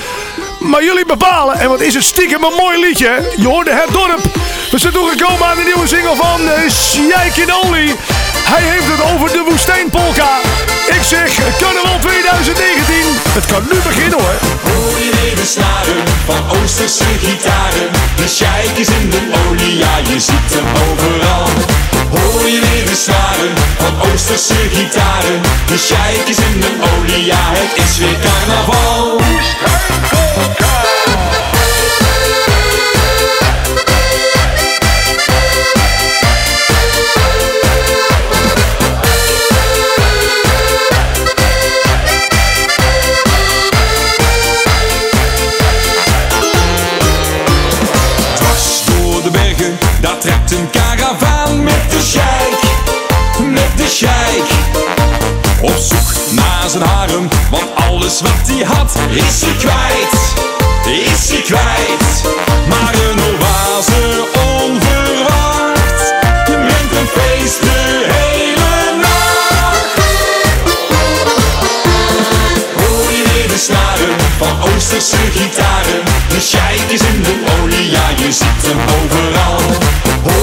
Maar 0.64 0.84
jullie 0.84 1.05
bepalen. 1.05 1.59
En 1.59 1.70
wat 1.70 1.82
is 1.82 1.93
het 1.93 2.03
stiekem 2.03 2.43
een 2.43 2.53
mooi 2.57 2.80
liedje. 2.80 3.34
Je 3.38 3.47
hoorde 3.47 3.72
het 3.72 3.91
dorp. 3.91 4.22
We 4.72 4.78
zijn 4.78 4.93
toegekomen 4.93 5.47
aan 5.47 5.55
de 5.55 5.64
nieuwe 5.64 5.88
single 5.88 6.16
van 6.16 6.41
uh, 6.41 6.70
Sjijk 6.70 7.36
Oli. 7.64 7.95
Hij 8.53 8.64
heeft 8.64 8.88
het 8.88 9.01
over 9.11 9.32
de 9.32 9.43
woestijnpolka. 9.49 10.39
Ik 10.88 11.03
zeg, 11.03 11.30
carnaval 11.59 11.99
2019. 11.99 12.95
Het 13.38 13.45
kan 13.45 13.64
nu 13.72 13.78
beginnen 13.84 14.20
hoor. 14.20 14.38
Hoor 14.64 14.99
je 14.99 15.11
weer 15.22 15.36
de 15.36 15.61
van 16.26 16.57
Oosterse 16.57 17.03
gitaren? 17.20 17.91
De 18.16 18.28
sheik 18.28 18.78
is 18.78 18.88
in 18.88 19.09
de 19.09 19.22
olie, 19.47 19.78
ja 19.78 19.97
je 19.97 20.20
ziet 20.20 20.49
hem 20.53 20.68
overal. 20.89 21.47
Hoor 22.16 22.49
je 22.49 22.59
weer 22.59 22.86
de 22.86 22.95
snaren 22.95 23.53
van 23.78 24.11
Oosterse 24.11 24.53
gitaren? 24.53 25.41
De 25.68 25.78
sheik 25.78 26.28
is 26.28 26.38
in 26.38 26.59
de 26.59 26.72
olie, 26.97 27.26
ja 27.26 27.51
het 27.51 27.84
is 27.86 27.97
weer 27.97 28.18
carnaval. 28.22 29.22
Wat 58.24 58.48
hij 58.48 58.64
had 58.66 58.92
is 59.10 59.42
hij 59.42 59.56
kwijt, 59.64 60.16
is 61.10 61.30
hij 61.30 61.42
kwijt. 61.42 62.24
Maar 62.70 62.94
een 63.08 63.20
oase 63.20 64.28
onverwacht, 64.60 66.02
brengt 66.46 66.96
een 67.00 67.10
feest 67.18 67.62
de 67.62 68.06
hele 68.16 69.02
nacht. 69.02 69.98
Hoor 72.76 73.12
je 73.12 73.46
de 73.48 73.58
snaren 73.58 74.16
van 74.38 74.74
Oosterse 74.74 75.18
gitaren? 75.32 76.04
De 76.30 76.42
sheik 76.42 76.92
is 76.92 77.02
in 77.02 77.22
de 77.22 77.36
olie, 77.62 77.90
ja 77.90 78.10
je 78.16 78.32
ziet 78.32 78.62
hem 78.68 78.80
overal. 78.98 79.62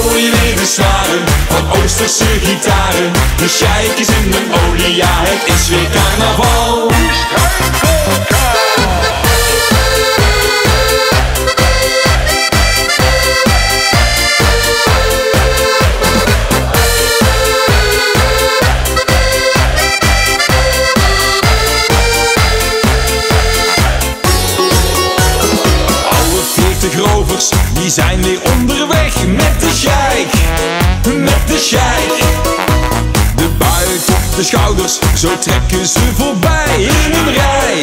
De 0.01 0.65
snaren 0.65 1.23
van 1.49 1.81
Oosterse 1.81 2.23
gitaren? 2.23 3.11
De 3.37 3.49
sheik 3.49 3.99
is 3.99 4.07
in 4.07 4.31
de 4.31 4.41
olie, 4.69 4.95
ja 4.95 5.07
het 5.09 5.55
is 5.55 5.69
weer 5.69 5.89
carnaval. 5.91 6.89
Die 27.73 27.89
zijn 27.89 28.21
weer 28.21 28.40
de 34.41 34.47
schouders, 34.47 34.99
zo 35.15 35.37
trekken 35.39 35.85
ze 35.85 35.99
voorbij 36.17 36.75
in 36.77 37.13
een 37.13 37.33
rij, 37.33 37.79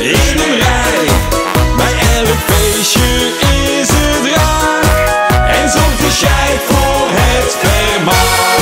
in 0.00 0.38
een 0.38 0.56
rij. 0.58 1.06
Bij 1.76 1.94
elk 2.16 2.38
feestje 2.46 3.30
is 3.80 3.88
het 3.90 4.36
raar 4.36 4.82
en 5.48 5.70
zorgt 5.70 5.98
de 5.98 6.10
sheik 6.10 6.60
voor 6.68 7.08
het 7.10 7.56
vermaak. 7.60 8.58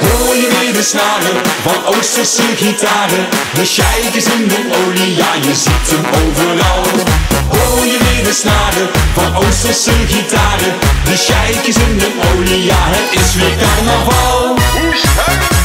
Hoor 0.00 0.36
je 0.36 0.48
weer 0.60 0.72
de 0.72 0.82
snaren 0.82 1.36
van 1.62 1.94
Oosterse 1.94 2.42
gitaren? 2.56 3.26
De 3.54 3.64
sheik 3.64 4.14
in 4.14 4.48
de 4.48 4.76
olie, 4.86 5.16
ja 5.16 5.34
je 5.42 5.54
ziet 5.54 5.90
hem 5.90 6.04
overal. 6.06 7.25
Weer 7.82 8.24
de 8.24 8.32
snaren 8.32 8.88
van 9.14 9.36
Oosterse 9.36 9.90
gitaren? 9.90 10.74
De 11.04 11.16
sheik 11.16 11.66
is 11.66 11.76
in 11.76 11.98
de 11.98 12.32
olie, 12.34 12.64
ja 12.64 12.78
het 12.78 13.20
is 13.20 13.34
weer 13.34 13.56
carnaval. 13.56 15.55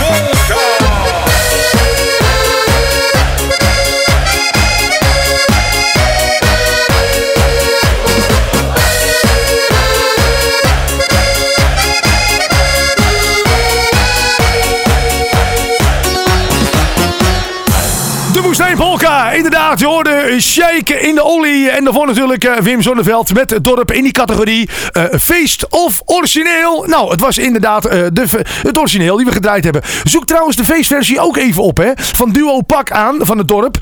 Je 19.82 19.88
hoorde 19.88 20.36
Shake 20.40 21.00
in 21.00 21.16
de 21.16 21.24
olie. 21.24 21.70
En 21.70 21.84
daarvoor 21.84 22.08
natuurlijk 22.08 22.44
eh, 22.44 22.58
Wim 22.58 22.82
Zonneveld 22.82 23.34
met 23.34 23.50
het 23.50 23.64
dorp 23.64 23.92
in 23.92 24.04
die 24.04 24.12
categorie. 24.12 24.70
eh, 24.92 25.04
feest 25.20 25.70
of 25.70 26.02
origineel. 26.06 26.86
Nou, 26.88 27.12
het 27.12 27.20
was 27.20 27.38
inderdaad 27.38 27.86
eh, 27.86 28.00
de, 28.14 28.26
het 28.44 28.78
origineel 28.78 29.18
die 29.18 29.26
we 29.26 29.32
gedraaid 29.32 29.64
hebben. 29.64 29.82
Zoek 30.04 30.26
trouwens 30.26 30.56
de 30.56 30.66
feestversie 30.66 31.20
ook 31.20 31.38
even 31.38 31.64
op. 31.64 31.78
Hè, 31.78 31.92
van 31.96 32.32
Duo 32.32 32.62
Pak 32.62 32.92
aan 32.92 33.18
van 33.20 33.38
het 33.38 33.48
dorp. 33.48 33.78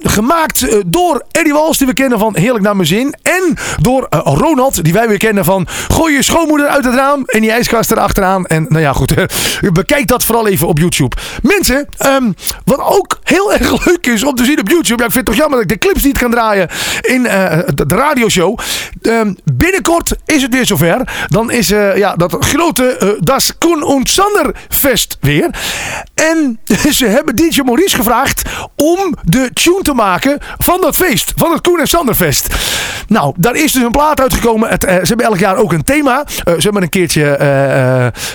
Gemaakt 0.00 0.66
door 0.86 1.24
Eddie 1.30 1.52
Wals, 1.52 1.78
die 1.78 1.86
we 1.86 1.92
kennen 1.92 2.18
van 2.18 2.36
Heerlijk 2.36 2.64
naar 2.64 2.76
mijn 2.76 2.88
zin. 2.88 3.14
En 3.22 3.56
door 3.80 4.06
Ronald, 4.10 4.84
die 4.84 4.92
wij 4.92 5.08
weer 5.08 5.18
kennen 5.18 5.44
van 5.44 5.66
Gooi 5.88 6.14
je 6.14 6.22
schoonmoeder 6.22 6.66
uit 6.66 6.84
het 6.84 6.94
raam. 6.94 7.22
En 7.26 7.40
die 7.40 7.50
ijskast 7.50 7.90
erachteraan. 7.90 8.46
En 8.46 8.66
nou 8.68 8.82
ja, 8.82 8.92
goed. 8.92 9.14
bekijk 9.72 10.06
dat 10.06 10.24
vooral 10.24 10.46
even 10.46 10.68
op 10.68 10.78
YouTube. 10.78 11.16
Mensen, 11.42 11.88
ehm, 11.96 12.32
wat 12.64 12.80
ook 12.80 13.18
heel 13.22 13.52
erg 13.52 13.86
leuk 13.86 14.06
is 14.06 14.24
om 14.24 14.34
te 14.34 14.44
zien 14.44 14.60
op 14.60 14.68
YouTube. 14.68 15.04
Ik 15.04 15.12
vind 15.12 15.14
het 15.14 15.36
toch 15.36 15.43
jammer 15.44 15.66
dat 15.66 15.72
ik 15.72 15.80
de 15.80 15.86
clips 15.86 16.04
niet 16.04 16.18
kan 16.18 16.30
draaien 16.30 16.68
in 17.00 17.26
eh, 17.26 17.58
de, 17.74 17.86
de 17.86 17.94
radioshow. 17.94 18.58
Ehm, 19.02 19.34
binnenkort 19.44 20.14
is 20.24 20.42
het 20.42 20.54
weer 20.54 20.66
zover. 20.66 21.26
Dan 21.28 21.50
is 21.50 21.70
eh, 21.70 21.96
ja, 21.96 22.14
dat 22.14 22.36
grote 22.40 22.96
eh, 22.96 23.08
Das 23.20 23.58
Koen 23.58 23.82
und 23.82 24.08
Sander 24.08 24.54
Fest 24.68 25.16
weer. 25.20 25.50
En 26.14 26.60
ze 26.98 27.06
hebben 27.06 27.36
DJ 27.36 27.60
Maurice 27.64 27.96
gevraagd 27.96 28.42
om 28.76 29.14
de 29.22 29.50
tune 29.52 29.82
te 29.82 29.92
maken 29.92 30.38
van 30.58 30.80
dat 30.80 30.96
feest. 30.96 31.32
Van 31.36 31.52
het 31.52 31.60
Koen 31.60 31.80
en 31.80 31.88
Sander 31.88 32.14
Fest. 32.14 32.54
Nou, 33.08 33.34
daar 33.36 33.54
is 33.54 33.72
dus 33.72 33.82
een 33.82 33.90
plaat 33.90 34.20
uitgekomen. 34.20 34.68
Het, 34.68 34.82
ze 34.82 34.88
hebben 34.88 35.26
elk 35.26 35.38
jaar 35.38 35.56
ook 35.56 35.72
een 35.72 35.84
thema. 35.84 36.24
Ze 36.26 36.54
hebben 36.58 36.82
een 36.82 36.88
keertje 36.88 37.22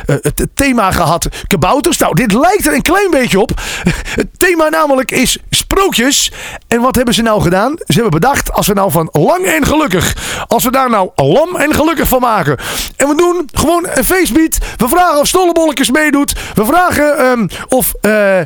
het 0.06 0.48
thema 0.54 0.92
gehad 0.92 1.28
kabouters. 1.48 1.98
Nou, 1.98 2.16
dit 2.16 2.34
lijkt 2.34 2.68
er 2.68 2.74
een 2.74 2.82
klein 2.82 3.12
beetje 3.12 3.40
op. 3.40 3.52
Het 4.20 4.28
thema 4.38 4.70
namelijk 4.70 5.12
is 5.12 5.38
sprookjes. 5.74 6.32
En 6.68 6.82
wat 6.82 6.96
hebben 6.96 7.14
ze 7.14 7.22
nou 7.22 7.42
gedaan? 7.42 7.74
Ze 7.78 7.94
hebben 7.94 8.12
bedacht, 8.20 8.54
als 8.54 8.68
we 8.68 8.74
nou 8.74 8.92
van 8.92 9.10
lang 9.12 9.46
en 9.46 9.66
gelukkig, 9.66 10.16
als 10.48 10.64
we 10.64 10.72
daar 10.72 10.90
nou 10.90 11.10
lam 11.16 11.56
en 11.56 11.74
gelukkig 11.74 12.08
van 12.08 12.20
maken. 12.22 12.58
En 12.96 13.08
we 13.08 13.16
doen 13.16 13.50
gewoon 13.54 13.88
een 13.94 14.06
feestbeat. 14.06 14.58
We 14.78 14.88
vragen 14.88 15.20
of 15.20 15.28
Stollebolletjes 15.28 15.92
meedoet. 15.92 16.36
We 16.54 16.66
vragen 16.66 17.18
ehm, 17.18 17.48
of 17.68 17.94
eh, 18.02 18.40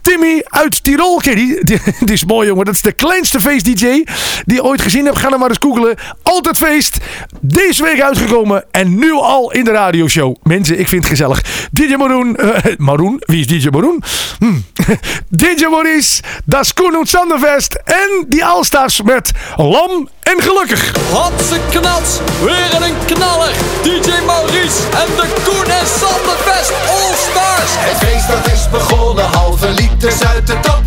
Timmy 0.00 0.42
uit 0.44 0.84
Tirol, 0.84 1.20
je 1.22 1.34
die, 1.34 1.64
die, 2.04 2.12
is 2.12 2.24
mooi 2.24 2.46
jongen. 2.48 2.64
Dat 2.64 2.74
is 2.74 2.82
de 2.82 2.92
kleinste 2.92 3.40
feest-dj 3.40 4.04
die 4.44 4.54
je 4.54 4.64
ooit 4.64 4.82
gezien 4.82 5.04
hebt. 5.04 5.18
Ga 5.18 5.28
dan 5.28 5.38
maar 5.38 5.48
eens 5.48 5.58
googlen. 5.60 5.96
Altijd 6.22 6.56
feest. 6.56 6.96
Deze 7.40 7.82
week 7.82 8.00
uitgekomen 8.02 8.64
en 8.70 8.98
nu 8.98 9.12
al 9.12 9.52
in 9.52 9.64
de 9.64 9.70
radioshow. 9.70 10.36
Mensen, 10.42 10.78
ik 10.78 10.88
vind 10.88 11.02
het 11.02 11.10
gezellig. 11.10 11.42
DJ 11.70 11.94
Maroon. 11.94 12.36
eh, 12.36 12.76
Maroon? 12.76 13.22
Wie 13.24 13.40
is 13.40 13.46
DJ 13.46 13.68
Maroon? 13.70 14.02
Hm. 14.38 14.54
DJ 15.28 15.66
Maurice, 15.70 16.13
Das 16.44 16.74
Koen 16.74 16.96
und 16.96 17.08
Sandervest 17.08 17.76
en 17.84 18.30
die 18.30 18.44
Alstars 18.44 19.02
met 19.02 19.30
Lam 19.56 20.08
en 20.22 20.40
Gelukkig. 20.40 20.92
Hatse 21.12 21.60
knats, 21.70 22.18
weer 22.42 22.82
een 22.82 22.96
knaller. 23.06 23.52
DJ 23.82 24.10
Maurice 24.26 24.82
en 24.90 25.10
de 25.16 25.26
Koen 25.44 25.70
en 25.70 25.86
Sandervest 26.00 26.72
All 26.88 27.14
Stars. 27.30 27.72
Het 27.76 27.96
feest 28.08 28.28
dat 28.28 28.52
is 28.52 28.70
begonnen, 28.70 29.24
halve 29.24 29.70
liters 29.70 30.24
uit 30.24 30.46
de 30.46 30.60
top. 30.60 30.82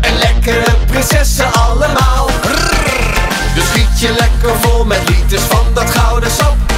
En 0.00 0.18
lekkere 0.18 0.74
prinsessen 0.86 1.52
allemaal. 1.52 2.30
Dus 3.54 3.64
giet 3.72 4.00
je 4.00 4.08
lekker 4.08 4.60
vol 4.60 4.84
met 4.84 5.08
liters 5.08 5.42
van 5.42 5.66
dat 5.74 5.90
gouden 5.90 6.30
sap. 6.30 6.71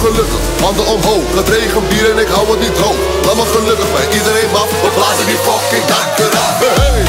Gelukkig, 0.00 0.42
handen 0.60 0.86
omhoog. 0.86 1.34
Het 1.34 1.48
regent 1.48 1.88
bier 1.88 2.10
en 2.10 2.18
ik 2.18 2.28
hou 2.28 2.50
het 2.50 2.60
niet 2.60 2.74
droog. 2.74 2.96
Laat 3.26 3.36
me 3.36 3.44
gelukkig 3.56 3.92
bij 3.96 4.06
iedereen 4.18 4.50
af. 4.62 4.70
We 4.84 4.90
blazen 4.98 5.26
die 5.26 5.40
fucking 5.46 5.86
dakken 5.92 6.32
af. 6.46 6.56
Hey. 6.78 7.02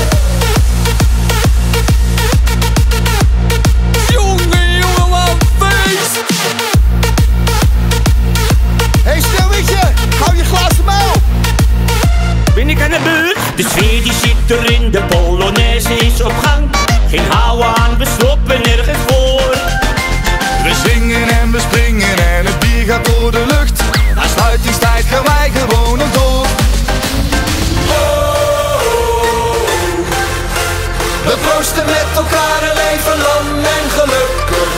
Jongen, 4.16 4.70
jongen, 4.84 5.10
wat 5.10 5.36
feest! 5.60 6.16
Hey 9.04 9.22
stelwitje, 9.22 9.82
hou 10.20 10.36
je 10.38 10.44
glazen 10.44 10.86
mouw. 10.86 11.14
Ben 12.56 12.70
ik 12.70 12.82
aan 12.82 12.90
de 12.90 13.00
beurt? 13.04 13.38
De 13.56 13.66
sfeer 13.70 14.02
die 14.04 14.14
zit 14.24 14.58
er 14.58 14.72
in, 14.72 14.92
de 14.92 15.02
Polonaise 15.04 15.94
is 15.94 16.22
op 16.22 16.34
gang. 16.44 16.70
Geen 17.10 17.26
houden 17.30 17.76
aan, 17.76 17.98
we 17.98 18.06
stoppen 18.20 18.62
nergens 18.64 18.98
voor. 19.08 19.52
We 20.64 20.74
zingen 20.90 21.30
en 21.30 21.52
we 21.52 21.60
springen 21.60 22.11
door 23.32 23.48
de 23.48 23.54
lucht. 23.54 23.82
Na 24.16 24.22
gaan 25.10 25.24
wij 25.24 25.52
gewoon 25.56 25.98
nog 25.98 26.12
door. 26.12 26.46
We 31.26 31.36
proosten 31.46 31.86
met 31.86 32.10
elkaar 32.16 32.60
een 32.68 32.76
leven 32.84 33.18
lang 33.28 33.66
en 33.78 33.86
gelukkig. 33.98 34.70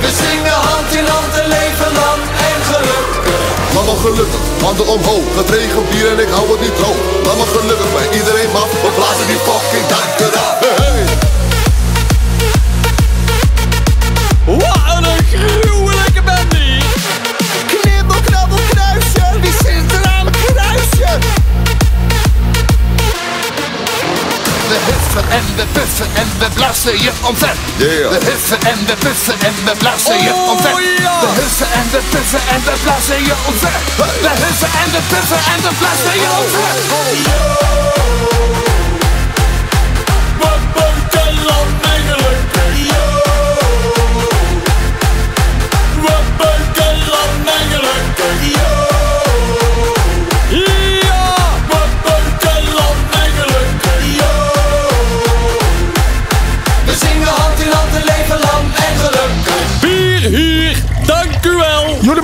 We 0.00 0.10
zingen 0.22 0.52
hand 0.52 0.94
in 0.94 1.06
hand 1.06 1.32
een 1.40 1.48
leven 1.48 1.92
lang 2.02 2.22
en 2.50 2.60
gelukkig. 2.72 3.38
Laat 3.74 3.84
me 3.84 3.96
gelukkig, 4.06 4.40
handen 4.62 4.86
omhoog. 4.86 5.36
Het 5.36 5.50
regent 5.50 5.90
bier 5.90 6.10
en 6.10 6.18
ik 6.18 6.30
hou 6.30 6.50
het 6.50 6.60
niet 6.60 6.76
droog. 6.76 7.00
Laat 7.26 7.36
me 7.36 7.46
gelukkig 7.58 7.92
bij 7.92 8.08
iedereen 8.18 8.52
af. 8.62 8.70
We 8.84 8.90
blazen 8.98 9.26
die 9.26 9.40
fucking 9.46 9.86
dakken 9.86 10.40
af. 10.40 10.59
Huffen 25.10 25.30
en 25.30 25.44
we 25.56 25.64
puffen 25.72 26.06
en 26.14 26.28
we 26.38 26.46
blazen 26.54 27.00
je 27.02 27.10
omver. 27.28 27.54
Yeah. 27.76 28.10
We 28.10 28.18
huffen 28.30 28.58
en 28.70 28.78
we 28.86 28.94
puffen 28.94 29.34
en 29.40 29.54
we 29.64 29.72
blazen 29.78 30.22
je 30.22 30.30
Oh, 30.32 30.50
omver. 30.50 30.70
ja. 31.02 31.20
We 31.20 31.26
huffen 31.40 31.66
en 31.72 31.86
we 31.90 32.00
puffen 32.10 32.40
en 32.54 32.60
we 32.64 32.72
blazen 32.82 33.24
je 33.24 33.34
omver. 33.46 33.72
We 34.22 34.28
huffen 34.42 34.68
en 34.82 34.90
we 34.92 35.00
puffen 35.08 35.38
en 35.52 35.60
we 35.62 35.70
blazen 35.78 36.14
je 36.22 36.28
omver. 36.40 36.74
Wat 36.90 38.79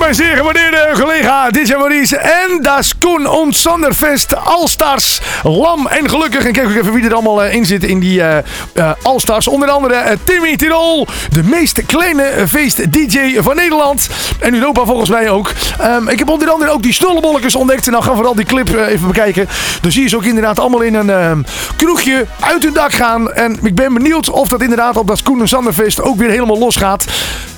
mijn 0.07 0.19
zeer 0.19 0.35
gewaardeerde 0.37 0.89
collega 0.99 1.49
DJ 1.49 1.73
Maurice 1.73 2.17
en 2.17 2.61
das 2.61 2.97
Koen 2.97 3.29
ons 3.29 3.61
Sanderfest 3.61 4.35
Allstars 4.35 5.21
Lam 5.43 5.87
en 5.87 6.09
gelukkig. 6.09 6.45
En 6.45 6.51
kijk 6.51 6.67
ook 6.67 6.75
even 6.75 6.93
wie 6.93 7.05
er 7.05 7.13
allemaal 7.13 7.43
eh, 7.43 7.53
in 7.53 7.65
zit 7.65 7.83
in 7.83 7.99
die 7.99 8.21
eh 8.21 8.37
eh, 8.73 8.91
Allstars. 9.01 9.47
Onder 9.47 9.69
andere 9.69 10.17
Timmy 10.23 10.55
Tirol, 10.55 11.07
de 11.29 11.43
meest 11.43 11.85
kleine 11.85 12.47
feest-DJ 12.47 13.41
van 13.41 13.55
Nederland. 13.55 14.09
En 14.39 14.53
Europa 14.53 14.85
volgens 14.85 15.09
mij 15.09 15.29
ook. 15.29 15.51
Ehm, 15.79 16.07
ik 16.07 16.19
heb 16.19 16.29
onder 16.29 16.49
andere 16.49 16.71
ook 16.71 16.83
die 16.83 16.93
snollebolletjes 16.93 17.55
ontdekt. 17.55 17.85
En 17.85 17.91
dan 17.91 18.01
gaan 18.01 18.11
we 18.11 18.17
vooral 18.17 18.35
die 18.35 18.45
clip 18.45 18.75
even 18.75 19.07
bekijken. 19.07 19.47
Dan 19.81 19.91
zie 19.91 20.03
je 20.03 20.09
ze 20.09 20.15
ook 20.15 20.23
inderdaad 20.23 20.59
allemaal 20.59 20.81
in 20.81 20.93
een 20.93 21.09
ehm, 21.09 21.41
kroegje 21.77 22.25
uit 22.39 22.63
hun 22.63 22.73
dak 22.73 22.93
gaan. 22.93 23.33
En 23.33 23.59
ik 23.63 23.75
ben 23.75 23.93
benieuwd 23.93 24.29
of 24.29 24.47
dat 24.47 24.61
inderdaad 24.61 24.97
op 24.97 25.07
dat 25.07 25.23
Koen 25.23 25.39
en 25.39 25.47
Sanderfest 25.47 26.01
ook 26.01 26.17
weer 26.17 26.29
helemaal 26.29 26.57
losgaat. 26.57 27.05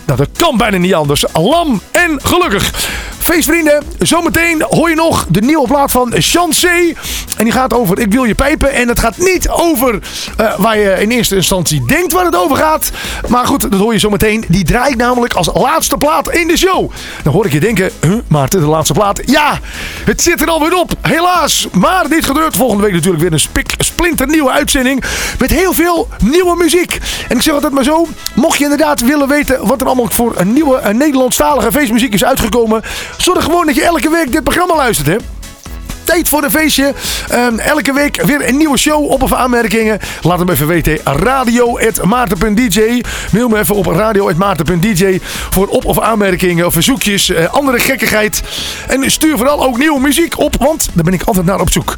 Nou, 0.10 0.22
dat 0.22 0.38
kan 0.38 0.58
bijna 0.58 0.78
niet 0.78 0.94
anders. 0.94 1.26
Lam 1.34 1.82
en 1.92 2.20
gelukkig. 2.22 2.90
Feestvrienden, 3.30 3.84
zometeen 4.00 4.66
hoor 4.70 4.90
je 4.90 4.96
nog 4.96 5.26
de 5.30 5.42
nieuwe 5.42 5.68
plaat 5.68 5.92
van 5.92 6.14
Chancé. 6.18 6.94
En 7.38 7.44
die 7.44 7.54
gaat 7.54 7.74
over 7.74 8.00
Ik 8.00 8.12
wil 8.12 8.24
je 8.24 8.36
pijpen. 8.36 8.74
En 8.74 8.88
het 8.88 9.00
gaat 9.00 9.18
niet 9.18 9.50
over 9.50 10.00
eh, 10.38 10.54
waar 10.58 10.78
je 10.78 11.02
in 11.02 11.10
eerste 11.10 11.36
instantie 11.36 11.86
denkt 11.86 12.14
waar 12.14 12.26
het 12.26 12.36
over 12.36 12.58
gaat. 12.58 12.92
Maar 13.28 13.46
goed, 13.46 13.62
dat 13.62 13.80
hoor 13.80 13.94
je 13.94 14.00
zometeen. 14.00 14.46
Die 14.48 14.64
draai 14.64 14.92
ik 14.92 14.98
namelijk 14.98 15.34
als 15.34 15.50
laatste 15.54 15.98
plaat 15.98 16.30
in 16.30 16.48
de 16.48 16.58
show. 16.58 16.92
Dan 17.24 17.34
hoor 17.34 17.46
ik 17.46 17.52
je 17.52 17.60
denken, 17.60 17.92
huh, 18.02 18.18
maar 18.28 18.44
het 18.44 18.54
is 18.54 18.60
de 18.60 18.68
laatste 18.68 18.94
plaat. 18.94 19.22
Ja, 19.26 19.60
het 20.06 20.22
zit 20.22 20.42
er 20.42 20.48
alweer 20.48 20.76
op. 20.76 20.92
Helaas. 21.02 21.68
Maar 21.72 22.10
dit 22.10 22.26
gebeurt 22.26 22.56
volgende 22.56 22.84
week 22.84 22.94
natuurlijk 22.94 23.24
weer 23.24 23.34
een 23.34 23.40
spik, 23.40 23.74
splinternieuwe 23.78 24.52
uitzending. 24.52 25.04
Met 25.40 25.52
heel 25.52 25.74
veel 25.74 26.08
nieuwe 26.24 26.56
muziek. 26.56 27.00
En 27.28 27.36
ik 27.36 27.42
zeg 27.42 27.54
altijd 27.54 27.74
maar 27.74 27.84
zo. 27.84 28.08
Mocht 28.34 28.58
je 28.58 28.64
inderdaad 28.64 29.00
willen 29.00 29.28
weten 29.28 29.68
wat 29.68 29.82
er 29.82 29.88
allemaal 29.88 30.08
voor 30.10 30.34
een 30.36 30.54
nieuwe 30.54 30.80
een 30.80 30.98
Nederlandstalige 30.98 31.72
feestmuziek 31.72 32.14
is 32.14 32.24
uitgekomen. 32.24 32.84
Zorg 33.22 33.44
gewoon 33.44 33.66
dat 33.66 33.76
je 33.76 33.84
elke 33.84 34.10
week 34.10 34.32
dit 34.32 34.44
programma 34.44 34.76
luistert, 34.76 35.08
hè. 35.08 35.16
Tijd 36.04 36.30
voor 36.30 36.44
een 36.44 36.52
feestje. 36.52 36.94
Ehm, 37.30 37.58
elke 37.58 37.94
week 37.94 38.22
weer 38.22 38.48
een 38.50 38.58
nieuwe 38.58 38.78
show. 38.78 39.12
Op 39.12 39.22
of 39.22 39.34
aanmerkingen. 39.34 40.00
Laat 40.22 40.40
hem 40.40 40.50
even 40.50 40.68
weten. 40.68 41.00
Radio.maarten.dj 41.04 43.02
Mail 43.32 43.48
me 43.48 43.60
even 43.60 43.76
op 43.76 43.86
radio.maarten.dj 43.86 45.20
Voor 45.50 45.68
op- 45.68 45.86
of 45.86 46.00
aanmerkingen 46.00 46.66
of 46.66 46.74
verzoekjes. 46.74 47.30
eh, 47.30 47.54
andere 47.54 47.80
gekkigheid. 47.80 48.42
En 48.88 49.12
stuur 49.12 49.38
vooral 49.38 49.64
ook 49.66 49.78
nieuwe 49.78 50.00
muziek 50.00 50.40
op. 50.40 50.56
Want 50.60 50.90
daar 50.94 51.04
ben 51.04 51.14
ik 51.14 51.24
altijd 51.24 51.46
naar 51.46 51.60
op 51.60 51.72
zoek. 51.72 51.96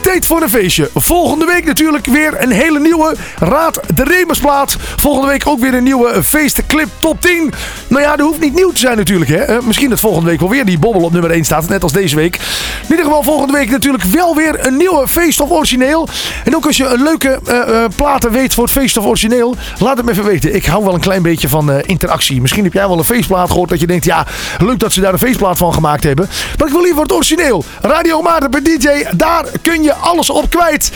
Tijd 0.00 0.26
voor 0.26 0.42
een 0.42 0.50
feestje. 0.50 0.90
Volgende 0.94 1.44
week 1.44 1.64
natuurlijk 1.64 2.06
weer 2.06 2.34
een 2.38 2.50
hele 2.50 2.80
nieuwe 2.80 3.16
Raad 3.38 3.80
de 3.94 4.04
Remersplaat. 4.04 4.76
Volgende 4.96 5.28
week 5.28 5.46
ook 5.46 5.60
weer 5.60 5.74
een 5.74 5.82
nieuwe 5.82 6.24
feestclip 6.24 6.88
top 6.98 7.20
10. 7.20 7.52
Nou 7.88 8.02
ja, 8.02 8.16
dat 8.16 8.26
hoeft 8.26 8.40
niet 8.40 8.54
nieuw 8.54 8.70
te 8.70 8.78
zijn 8.78 8.96
natuurlijk. 8.96 9.30
Hè. 9.30 9.36
Eh, 9.36 9.60
misschien 9.62 9.90
dat 9.90 10.00
volgende 10.00 10.30
week 10.30 10.40
wel 10.40 10.48
weer 10.48 10.64
die 10.64 10.78
bobbel 10.78 11.02
op 11.02 11.12
nummer 11.12 11.30
1 11.30 11.44
staat. 11.44 11.68
Net 11.68 11.82
als 11.82 11.92
deze 11.92 12.16
week. 12.16 12.34
In 12.34 12.90
ieder 12.90 13.04
geval 13.04 13.22
volgende 13.22 13.52
week 13.52 13.70
natuurlijk 13.70 14.04
wel 14.04 14.34
weer 14.36 14.66
een 14.66 14.76
nieuwe 14.76 15.08
feest 15.08 15.40
of 15.40 15.50
origineel. 15.50 16.08
En 16.44 16.56
ook 16.56 16.66
als 16.66 16.76
je 16.76 16.86
een 16.86 17.02
leuke 17.02 17.40
eh, 17.44 17.84
eh, 17.84 17.90
platen 17.96 18.30
weet 18.30 18.54
voor 18.54 18.64
het 18.64 18.72
feest 18.72 18.96
of 18.96 19.04
origineel. 19.04 19.56
Laat 19.78 19.96
het 19.96 20.06
me 20.06 20.12
even 20.12 20.24
weten. 20.24 20.54
Ik 20.54 20.66
hou 20.66 20.84
wel 20.84 20.94
een 20.94 21.00
klein 21.00 21.22
beetje 21.22 21.48
van 21.48 21.80
interactie. 21.80 22.40
Misschien 22.40 22.64
heb 22.64 22.72
jij 22.72 22.88
wel 22.88 22.98
een 22.98 23.04
feestplaat 23.04 23.50
gehoord 23.50 23.68
dat 23.70 23.80
je 23.80 23.86
denkt... 23.86 24.04
Ja, 24.04 24.26
leuk 24.58 24.78
dat 24.78 24.92
ze 24.92 25.00
daar 25.00 25.12
een 25.12 25.18
feestplaat 25.18 25.58
van 25.58 25.74
gemaakt 25.74 26.04
hebben. 26.04 26.28
Maar 26.58 26.66
ik 26.66 26.72
wil 26.72 26.82
liever 26.82 27.02
het 27.02 27.12
origineel. 27.12 27.64
Radio 27.80 28.22
Maarten 28.22 28.50
bij 28.50 28.62
DJ. 28.62 28.88
Daar 29.16 29.44
kun 29.62 29.82
je 29.82 29.89
alles 29.94 30.30
op 30.30 30.50
kwijt. 30.50 30.90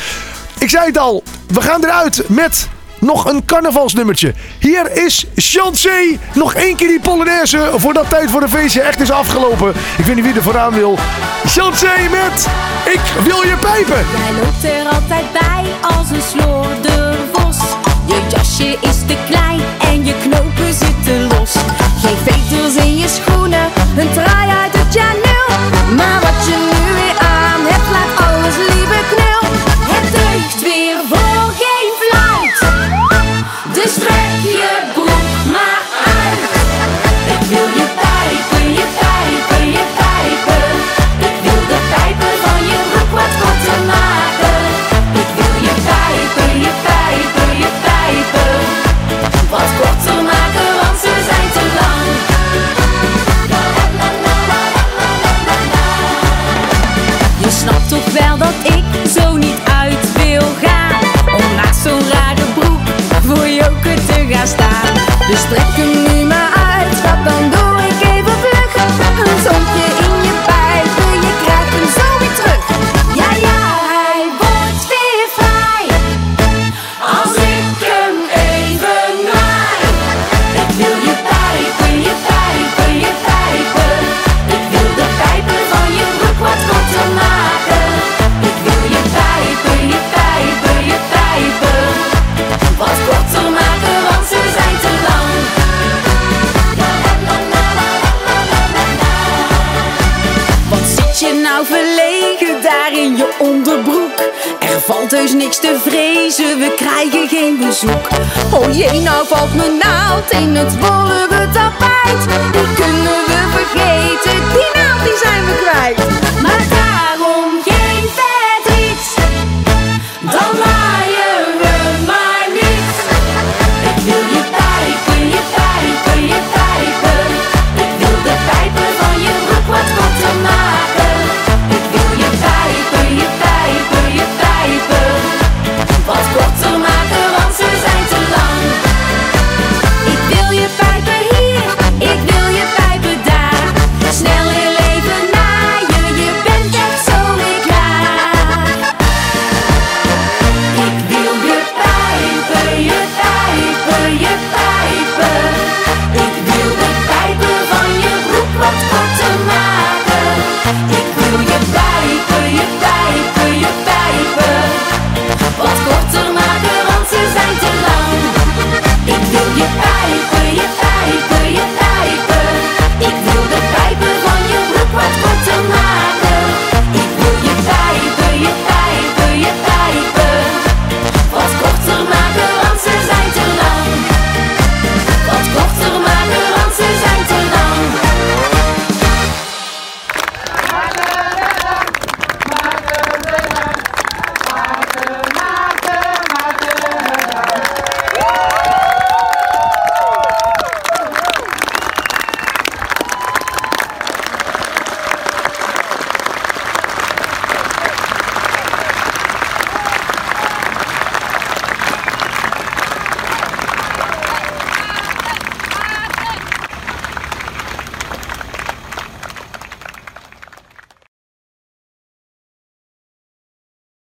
Ik 0.59 0.71
zei 0.71 0.87
het 0.87 0.99
al. 0.99 1.23
We 1.47 1.61
gaan 1.61 1.85
eruit 1.85 2.25
met 2.29 2.69
nog 2.99 3.25
een 3.25 3.45
carnavalsnummertje. 3.45 4.35
Hier 4.59 5.05
is 5.05 5.25
Chancé. 5.37 6.19
Nog 6.35 6.55
één 6.55 6.77
keer 6.77 6.89
die 6.89 7.01
Polonaise 7.01 7.71
voordat 7.77 8.11
tijd 8.11 8.31
voor 8.31 8.41
de 8.41 8.49
feestje 8.49 8.81
echt 8.81 9.01
is 9.01 9.11
afgelopen. 9.11 9.75
Ik 9.99 10.05
weet 10.05 10.15
niet 10.15 10.25
wie 10.25 10.35
er 10.35 10.43
vooraan 10.43 10.73
wil. 10.73 10.99
Chancé 11.47 11.93
met 12.11 12.49
Ik 12.85 13.01
wil 13.23 13.43
je 13.43 13.57
pijpen. 13.61 14.07
Jij 14.17 14.43
loopt 14.43 14.65
er 14.65 14.95
altijd 14.95 15.33
bij 15.33 15.65
als 15.97 16.11
een 16.11 16.23
slordervos. 16.31 17.57
Je 18.07 18.23
jasje 18.29 18.79
is 18.81 18.99
te 19.07 19.17
klein 19.27 19.44